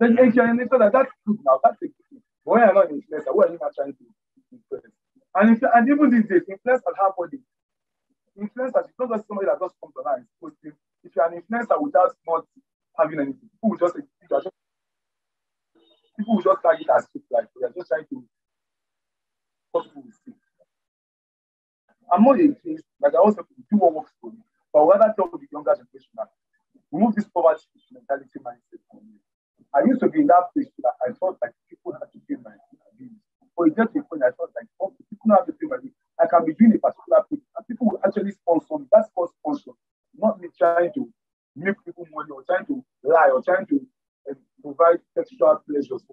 Then 0.00 0.18
if 0.18 0.34
you're 0.34 0.46
an 0.46 0.58
influencer, 0.58 0.92
that's 0.92 1.10
good 1.26 1.38
now. 1.44 1.60
That's 1.62 1.76
a 1.82 1.86
good 1.86 1.94
thing. 2.10 2.22
But 2.46 2.52
when 2.52 2.62
you're 2.62 2.74
not 2.74 2.90
an 2.90 3.02
influencer, 3.02 3.34
what 3.34 3.50
are 3.50 3.52
you 3.52 3.58
not 3.60 3.74
trying 3.74 3.92
to 3.92 4.04
influence? 4.52 4.94
And, 5.34 5.50
if, 5.50 5.62
and 5.74 5.88
even 5.90 6.10
these 6.10 6.28
days, 6.30 6.42
influencers 6.46 6.94
have 7.02 7.16
body. 7.18 7.42
Influencers, 8.38 8.86
it's 8.86 8.98
not 8.98 9.10
just 9.10 9.26
somebody 9.26 9.50
that 9.50 9.58
just 9.58 9.74
comes 9.82 9.96
online. 9.98 10.26
If 11.02 11.10
you're 11.16 11.26
an 11.26 11.42
influencer 11.42 11.82
without 11.82 12.14
not 12.26 12.46
having 12.96 13.18
anything, 13.18 13.50
people 13.50 13.70
will 13.70 13.78
just, 13.78 13.96
people 13.96 14.08
will 14.30 14.40
just, 14.40 14.54
people 16.16 16.36
will 16.36 16.42
just 16.42 16.62
tag 16.62 16.80
it 16.80 16.88
as 16.88 17.06
fake 17.12 17.26
like 17.30 17.48
they're 17.60 17.74
just 17.74 17.88
trying 17.88 18.06
to 18.10 18.24
what 19.72 19.84
people 19.84 20.02
will 20.02 20.12
see. 20.24 20.32
I'm 22.12 22.22
not 22.22 22.38
against, 22.38 22.86
like 23.02 23.14
I 23.14 23.18
also 23.18 23.42
do 23.42 23.76
what 23.76 23.92
works 23.94 24.12
for 24.20 24.30
me, 24.30 24.38
but 24.72 24.86
rather 24.86 25.12
tell 25.16 25.28
the 25.28 25.46
younger 25.50 25.74
generation 25.74 26.14
that 26.14 26.28
remove 26.92 27.14
this 27.16 27.26
poverty 27.26 27.66
mentality 27.92 28.38
mindset 28.38 28.80
from 28.90 29.00
you. 29.02 29.18
I 29.74 29.84
used 29.84 30.00
to 30.00 30.08
be 30.08 30.20
in 30.20 30.28
that 30.28 30.52
place 30.54 30.68
that 30.80 30.96
I 31.04 31.12
felt 31.12 31.38
like 31.42 31.52
people 31.68 31.92
had 31.92 32.08
to 32.12 32.18
pay 32.28 32.36
my 32.42 32.54
bills. 32.98 33.20
But 33.56 33.68
it 33.68 33.76
gets 33.76 33.92
to 33.92 34.00
a 34.00 34.04
point 34.04 34.22
I 34.24 34.32
felt 34.36 34.52
like 34.56 34.68
oh, 34.80 34.92
people 34.96 35.30
have 35.36 35.46
to 35.46 35.52
pay 35.52 35.66
my 35.68 35.78
bills. 35.80 35.96
I 36.20 36.26
can 36.26 36.44
be 36.44 36.54
doing 36.54 36.76
a 36.76 36.80
particular 36.80 37.20
thing 37.28 37.42
and 37.42 37.62
people 37.68 37.88
will 37.92 38.00
actually 38.04 38.32
sponsor 38.32 38.78
me. 38.80 38.86
That's 38.92 39.08
called 39.12 39.30
sponsor, 39.40 39.72
not 40.16 40.40
me 40.40 40.48
trying 40.56 40.92
to 40.96 41.08
make 41.56 41.76
people 41.84 42.06
money 42.12 42.30
or 42.32 42.44
trying 42.44 42.66
to 42.66 42.84
lie 43.04 43.30
or 43.32 43.42
trying 43.42 43.66
to 43.68 43.76
uh, 44.30 44.34
provide 44.62 45.00
sexual 45.16 45.60
pleasures. 45.68 46.04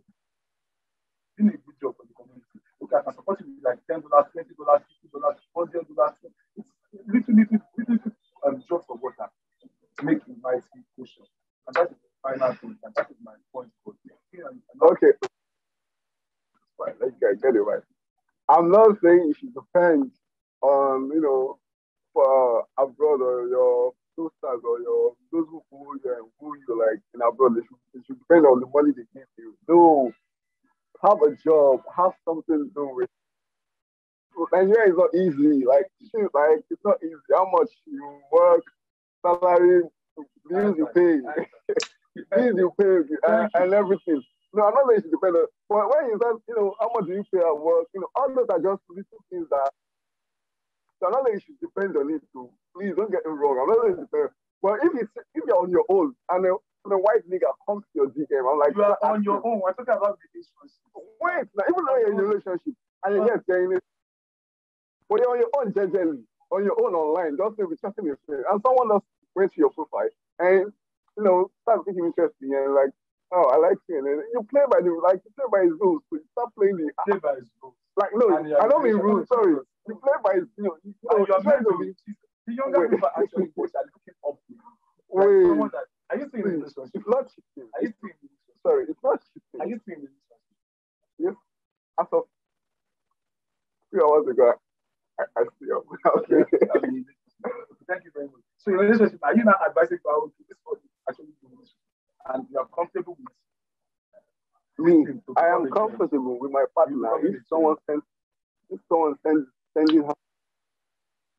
Doing 1.38 1.56
a 1.56 1.60
good 1.64 1.78
job 1.82 1.96
for 1.98 2.06
the 2.06 2.14
community. 2.14 2.60
Okay, 2.84 2.96
I 3.00 3.02
can 3.02 3.14
support 3.16 3.40
you 3.42 3.48
with 3.48 3.64
like 3.64 3.80
ten 3.90 4.04
dollars, 4.04 4.28
twenty 4.32 4.54
dollars, 4.54 4.84
fifty 4.88 5.08
dollars, 5.08 5.40
hundred 5.56 5.88
dollars. 5.88 6.20
It's 6.56 6.70
little, 7.08 7.34
little, 7.34 7.60
little, 7.80 7.98
little 7.98 8.12
um, 8.46 8.62
drops 8.68 8.86
of 8.92 9.02
water 9.02 9.32
make 10.04 10.20
a 10.28 10.34
mighty 10.42 10.84
ocean. 11.00 11.24
And 11.68 11.76
that 11.76 11.92
is 11.92 11.98
the 12.02 12.03
final 12.24 12.54
thing. 12.56 12.78
And 12.84 12.96
that 12.96 13.12
is 13.12 13.18
my 13.24 13.34
point. 13.54 13.72
And- 13.88 14.62
and 14.74 14.84
Okay. 14.84 15.14
Let 16.80 16.98
you 17.02 17.14
guys 17.22 17.42
get 17.42 17.56
it 17.56 17.62
right. 17.62 17.84
I'm 18.50 18.72
not 18.72 19.00
saying 19.04 19.26
you 19.28 19.36
should 19.40 19.54
depend 19.54 20.12
on, 20.62 21.10
you 21.14 21.22
know, 21.22 21.60
for 22.14 22.62
uh, 22.62 22.84
abroad 22.84 23.22
or 23.22 23.48
your 23.48 23.94
sisters 24.18 24.62
or 24.64 24.82
your 24.82 25.16
those 25.32 25.48
who 25.50 25.64
who 25.72 26.00
you, 26.04 26.32
who 26.40 26.56
you 26.58 26.80
like 26.80 27.02
in 27.16 27.22
abroad. 27.22 27.56
They 27.56 27.62
should, 27.62 27.78
they 27.94 28.02
should 28.08 28.20
depend 28.20 28.46
on 28.46 28.60
the 28.62 28.68
money 28.68 28.92
they 28.96 29.04
give 29.14 29.28
you. 29.38 29.56
No, 29.70 30.14
have 31.04 31.22
a 31.24 31.36
job, 31.38 31.84
have 31.96 32.14
something 32.26 32.58
to 32.58 32.72
do 32.76 32.92
with. 32.96 33.10
Nigeria 34.54 34.92
is 34.92 34.98
not 34.98 35.14
easy. 35.16 35.66
Like, 35.66 35.88
shit, 36.02 36.30
like 36.34 36.64
it's 36.70 36.82
not 36.86 36.98
easy. 37.04 37.16
How 37.34 37.50
much 37.52 37.70
you 37.86 38.20
work, 38.32 38.64
salary, 39.26 39.84
bills 40.50 40.76
you 40.78 40.88
pay. 40.96 41.22
Bills 42.16 43.06
you 43.10 43.18
pay 43.26 43.34
and, 43.34 43.50
and 43.54 43.74
everything. 43.74 44.22
No, 44.54 44.68
I'm 44.70 44.74
not 44.74 44.86
saying 44.90 45.02
it 45.06 45.12
depend 45.12 45.36
on, 45.36 45.48
but 45.68 45.90
when 45.90 46.14
you 46.14 46.18
start, 46.18 46.38
you 46.48 46.56
know, 46.56 46.76
how 46.80 46.92
much 46.94 47.10
do 47.10 47.14
you 47.14 47.26
pay 47.34 47.42
at 47.42 47.58
work? 47.58 47.90
You 47.94 48.02
know, 48.02 48.10
all 48.16 48.30
those 48.30 48.46
are 48.54 48.62
just 48.62 48.86
little 48.90 49.22
things 49.30 49.50
that. 49.50 49.72
So 51.02 51.08
I'm 51.10 51.12
not 51.12 51.26
saying 51.26 51.42
you 51.42 51.46
should 51.46 51.60
depend 51.60 51.98
on 51.98 52.14
it 52.14 52.22
too. 52.32 52.50
Please 52.78 52.94
don't 52.96 53.10
get 53.10 53.26
me 53.26 53.34
wrong. 53.34 53.58
I'm 53.58 53.70
not 53.74 53.82
saying 53.82 53.98
it 53.98 54.06
depend. 54.06 54.30
But 54.62 54.80
if 54.86 54.94
it's 54.94 55.12
if 55.34 55.44
you're 55.46 55.58
on 55.58 55.74
your 55.74 55.86
own 55.90 56.14
and 56.30 56.46
a, 56.46 56.54
a 56.54 56.98
white 57.02 57.26
nigga 57.26 57.50
comes 57.66 57.84
to 57.92 57.94
your 58.06 58.10
DM, 58.14 58.46
I'm 58.46 58.62
like, 58.62 58.78
You 58.78 58.84
are 58.86 58.98
on 59.02 59.24
your 59.24 59.42
own. 59.42 59.60
We're 59.60 59.74
talking 59.74 59.98
about 59.98 60.22
relationship. 60.22 60.86
Wait, 60.94 61.50
now, 61.58 61.66
even 61.68 61.82
though 61.84 61.98
you're 61.98 62.14
in 62.14 62.20
a 62.20 62.24
relationship 62.24 62.78
and 63.04 63.16
you're 63.18 63.26
here 63.26 63.42
uh-huh. 63.42 63.50
saying 63.50 63.74
it, 63.74 63.84
but 65.10 65.20
you're 65.20 65.34
on 65.34 65.42
your 65.42 65.54
own 65.58 65.74
gently, 65.74 66.22
on 66.54 66.64
your 66.64 66.78
own 66.78 66.94
online, 66.94 67.42
just 67.42 67.58
maybe 67.58 67.74
chatting 67.82 68.06
with 68.06 68.22
friends, 68.30 68.46
and 68.46 68.62
someone 68.62 68.94
else 68.94 69.04
went 69.34 69.52
to 69.52 69.60
your 69.60 69.74
profile 69.74 70.14
and 70.40 70.72
you 71.18 71.24
know 71.24 71.52
start 71.64 71.86
thinking 71.86 72.06
interesting 72.06 72.54
and 72.54 72.74
like, 72.74 72.90
oh, 73.34 73.46
I 73.54 73.58
like 73.58 73.78
you, 73.90 73.98
and 73.98 74.08
you 74.34 74.42
play 74.50 74.64
by 74.70 74.82
the 74.82 74.92
like 75.04 75.22
you 75.24 75.32
play 75.36 75.48
by 75.52 75.62
his 75.66 75.74
rules, 75.80 76.02
so 76.10 76.18
you 76.18 76.26
start 76.34 76.50
playing 76.58 76.78
the 76.78 76.90
Play 77.08 77.20
by 77.20 77.36
his 77.36 77.50
rules. 77.62 77.76
like 77.98 78.12
no, 78.14 78.28
I 78.60 78.68
don't 78.68 78.84
mean 78.84 78.98
rules, 78.98 79.28
sorry. 79.28 79.56
You 79.88 79.96
play 80.00 80.14
by 80.24 80.34
his, 80.40 80.48
you 80.58 80.64
know, 80.64 80.76
You, 80.84 80.94
you 80.96 81.10
know, 81.12 81.26
you're 81.28 81.42
try 81.42 81.60
meant 81.60 81.68
to 81.68 81.78
be. 81.80 81.92
The 82.48 82.54
younger 82.56 82.80
Wait. 82.82 82.92
people 82.92 83.10
actually 83.16 83.48
both 83.56 83.72
are 83.76 83.88
looking 83.88 84.16
up 84.28 84.36
to 84.36 84.52
you. 84.52 84.60
Like 85.12 85.28
wait. 85.28 85.48
someone 85.48 85.72
that, 85.72 85.86
are 86.12 86.18
you 86.20 86.24
in 86.24 86.28
a 86.28 86.32
Please, 86.32 86.60
relationship? 86.60 86.92
It's 86.96 87.08
not 87.08 87.24
cheating. 87.32 87.70
Are 87.76 87.84
you 87.84 87.94
in 88.04 88.10
a? 88.12 88.28
Sorry, 88.64 88.84
it's 88.90 89.04
not 89.04 89.20
cheating. 89.24 89.60
Are 89.60 89.68
you 89.68 89.78
still 89.80 90.00
this? 90.02 90.12
a 90.12 91.24
relationship? 91.24 91.38
As 92.00 92.08
of 92.12 92.24
three 93.92 94.02
hours 94.04 94.28
ago, 94.28 94.54
I, 95.20 95.24
I 95.38 95.44
see 95.60 95.68
you. 95.72 95.84
Okay. 96.18 96.42
I'm 96.74 96.84
in 96.84 97.04
a 97.04 97.04
relationship. 97.04 97.88
Thank 97.88 98.04
you 98.04 98.12
very 98.16 98.28
much. 98.28 98.44
So 98.58 98.72
in 98.72 98.78
relationship, 98.80 99.20
are 99.24 99.36
you 99.36 99.44
not 99.44 99.60
advising 99.68 100.00
people 100.00 100.32
to 100.32 100.44
this 100.48 100.58
what 100.64 100.80
actually 101.08 101.36
do 101.40 101.48
relationship? 101.48 101.80
And 102.34 102.48
you 102.52 102.58
are 102.60 102.68
comfortable 102.84 103.18
with 103.20 104.86
Me, 104.86 105.06
I 105.38 105.48
am 105.48 105.70
comfortable 105.70 106.40
with 106.40 106.52
my 106.52 106.66
partner. 106.76 107.10
If 107.24 107.48
someone 107.48 107.76
sends, 107.88 108.04
if 108.70 108.80
someone 108.90 109.16
sends 109.26 109.48
sending 109.78 110.04
her 110.04 110.14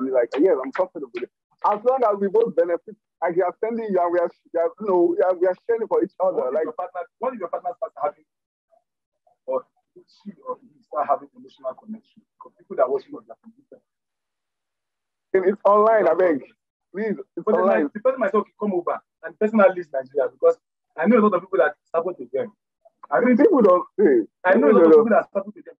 like, 0.01 0.29
yes, 0.39 0.57
I'm 0.63 0.73
comfortable 0.73 1.11
with 1.15 1.25
it. 1.25 1.31
As 1.67 1.81
long 1.85 2.01
as 2.05 2.21
we 2.21 2.29
both 2.29 2.55
benefit, 2.57 2.97
like 3.23 3.37
you 3.37 3.45
are 3.45 3.55
sending 3.63 3.87
you 3.91 3.99
and 4.01 4.13
we 4.13 4.19
are, 4.19 4.31
we 4.53 4.61
are 4.61 4.71
you 4.81 4.87
know, 4.87 5.15
we 5.17 5.23
are, 5.23 5.35
we 5.35 5.47
are 5.47 5.57
sharing 5.69 5.89
for 5.89 6.03
each 6.05 6.13
other. 6.21 6.37
What 6.37 6.55
like, 6.55 6.65
your 6.65 6.73
partner, 6.75 7.01
what 7.19 7.35
if 7.35 7.41
your 7.41 7.49
partner 7.49 7.71
starts 7.77 7.95
having, 8.03 8.25
or 9.47 9.65
she 9.97 10.33
or 10.47 10.57
he 10.61 10.83
start 10.83 11.07
having 11.09 11.29
emotional 11.37 11.75
connection? 11.75 12.23
Because 12.37 12.53
people 12.59 12.77
that 12.77 12.85
are 12.85 12.93
watching 12.93 13.15
on 13.15 13.25
their 13.27 13.37
computer. 13.43 13.81
it's 15.33 15.63
online, 15.65 16.09
I 16.09 16.15
beg. 16.15 16.43
Please, 16.93 17.17
it's 17.37 17.45
But 17.45 17.55
online. 17.57 17.91
the 17.95 18.01
person 18.01 18.21
might 18.21 18.35
okay, 18.35 18.53
come 18.61 18.75
over 18.75 19.01
and 19.25 19.35
the 19.35 19.39
person 19.39 19.59
now 19.59 19.69
leaves 19.75 19.89
Nigeria 19.93 20.29
because 20.31 20.57
I 20.97 21.07
know 21.07 21.19
a 21.19 21.23
lot 21.23 21.35
of 21.35 21.41
people 21.43 21.59
that 21.59 21.75
support 21.95 22.17
to 22.19 22.29
them. 22.33 22.53
I 23.11 23.17
I 23.17 23.21
mean, 23.21 23.31
mean, 23.31 23.37
people 23.39 23.63
don't 23.63 23.85
say. 23.99 24.27
I 24.45 24.55
know 24.55 24.71
a 24.71 24.73
lot 24.73 24.85
of 24.87 24.91
people 24.93 25.09
that 25.11 25.27
support 25.33 25.55
to 25.55 25.63
them. 25.63 25.75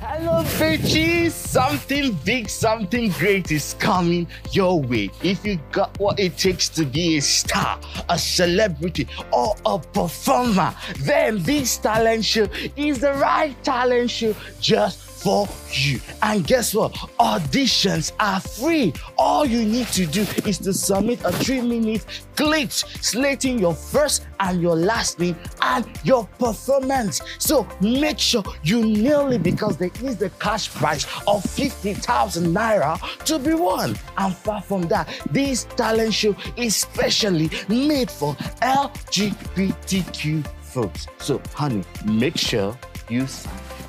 Hello, 0.00 0.42
bitches! 0.58 1.30
Something 1.30 2.18
big, 2.24 2.48
something 2.48 3.10
great 3.10 3.52
is 3.52 3.74
coming 3.78 4.26
your 4.50 4.80
way. 4.80 5.10
If 5.22 5.44
you 5.44 5.60
got 5.70 5.96
what 6.00 6.18
it 6.18 6.36
takes 6.38 6.68
to 6.70 6.84
be 6.84 7.18
a 7.18 7.20
star, 7.22 7.78
a 8.08 8.18
celebrity, 8.18 9.06
or 9.30 9.54
a 9.66 9.78
performer, 9.78 10.74
then 11.00 11.42
this 11.42 11.76
talent 11.76 12.24
show 12.24 12.48
is 12.76 13.00
the 13.00 13.12
right 13.14 13.54
talent 13.62 14.10
show 14.10 14.34
just 14.60 15.09
for 15.22 15.48
you. 15.72 16.00
And 16.22 16.46
guess 16.46 16.74
what? 16.74 16.92
Auditions 17.18 18.12
are 18.18 18.40
free. 18.40 18.92
All 19.18 19.44
you 19.44 19.64
need 19.64 19.86
to 19.88 20.06
do 20.06 20.22
is 20.46 20.58
to 20.58 20.72
submit 20.72 21.20
a 21.24 21.32
three 21.32 21.60
minute 21.60 22.04
clip 22.36 22.70
slating 22.72 23.58
your 23.58 23.74
first 23.74 24.26
and 24.40 24.62
your 24.62 24.74
last 24.74 25.18
name 25.18 25.36
and 25.62 25.86
your 26.04 26.24
performance. 26.38 27.20
So 27.38 27.66
make 27.80 28.18
sure 28.18 28.42
you 28.62 28.82
nail 28.84 29.30
it 29.32 29.42
because 29.42 29.76
there 29.76 29.90
is 30.02 30.16
the 30.16 30.30
cash 30.40 30.72
prize 30.72 31.06
of 31.26 31.44
50,000 31.44 32.54
naira 32.54 32.98
to 33.24 33.38
be 33.38 33.54
won. 33.54 33.96
And 34.16 34.34
far 34.34 34.62
from 34.62 34.82
that, 34.88 35.08
this 35.30 35.64
talent 35.76 36.14
show 36.14 36.34
is 36.56 36.76
specially 36.76 37.50
made 37.68 38.10
for 38.10 38.34
LGBTQ 38.62 40.46
folks. 40.62 41.06
So, 41.18 41.42
honey, 41.54 41.84
make 42.04 42.36
sure 42.36 42.78
you 43.08 43.26
sign 43.26 43.79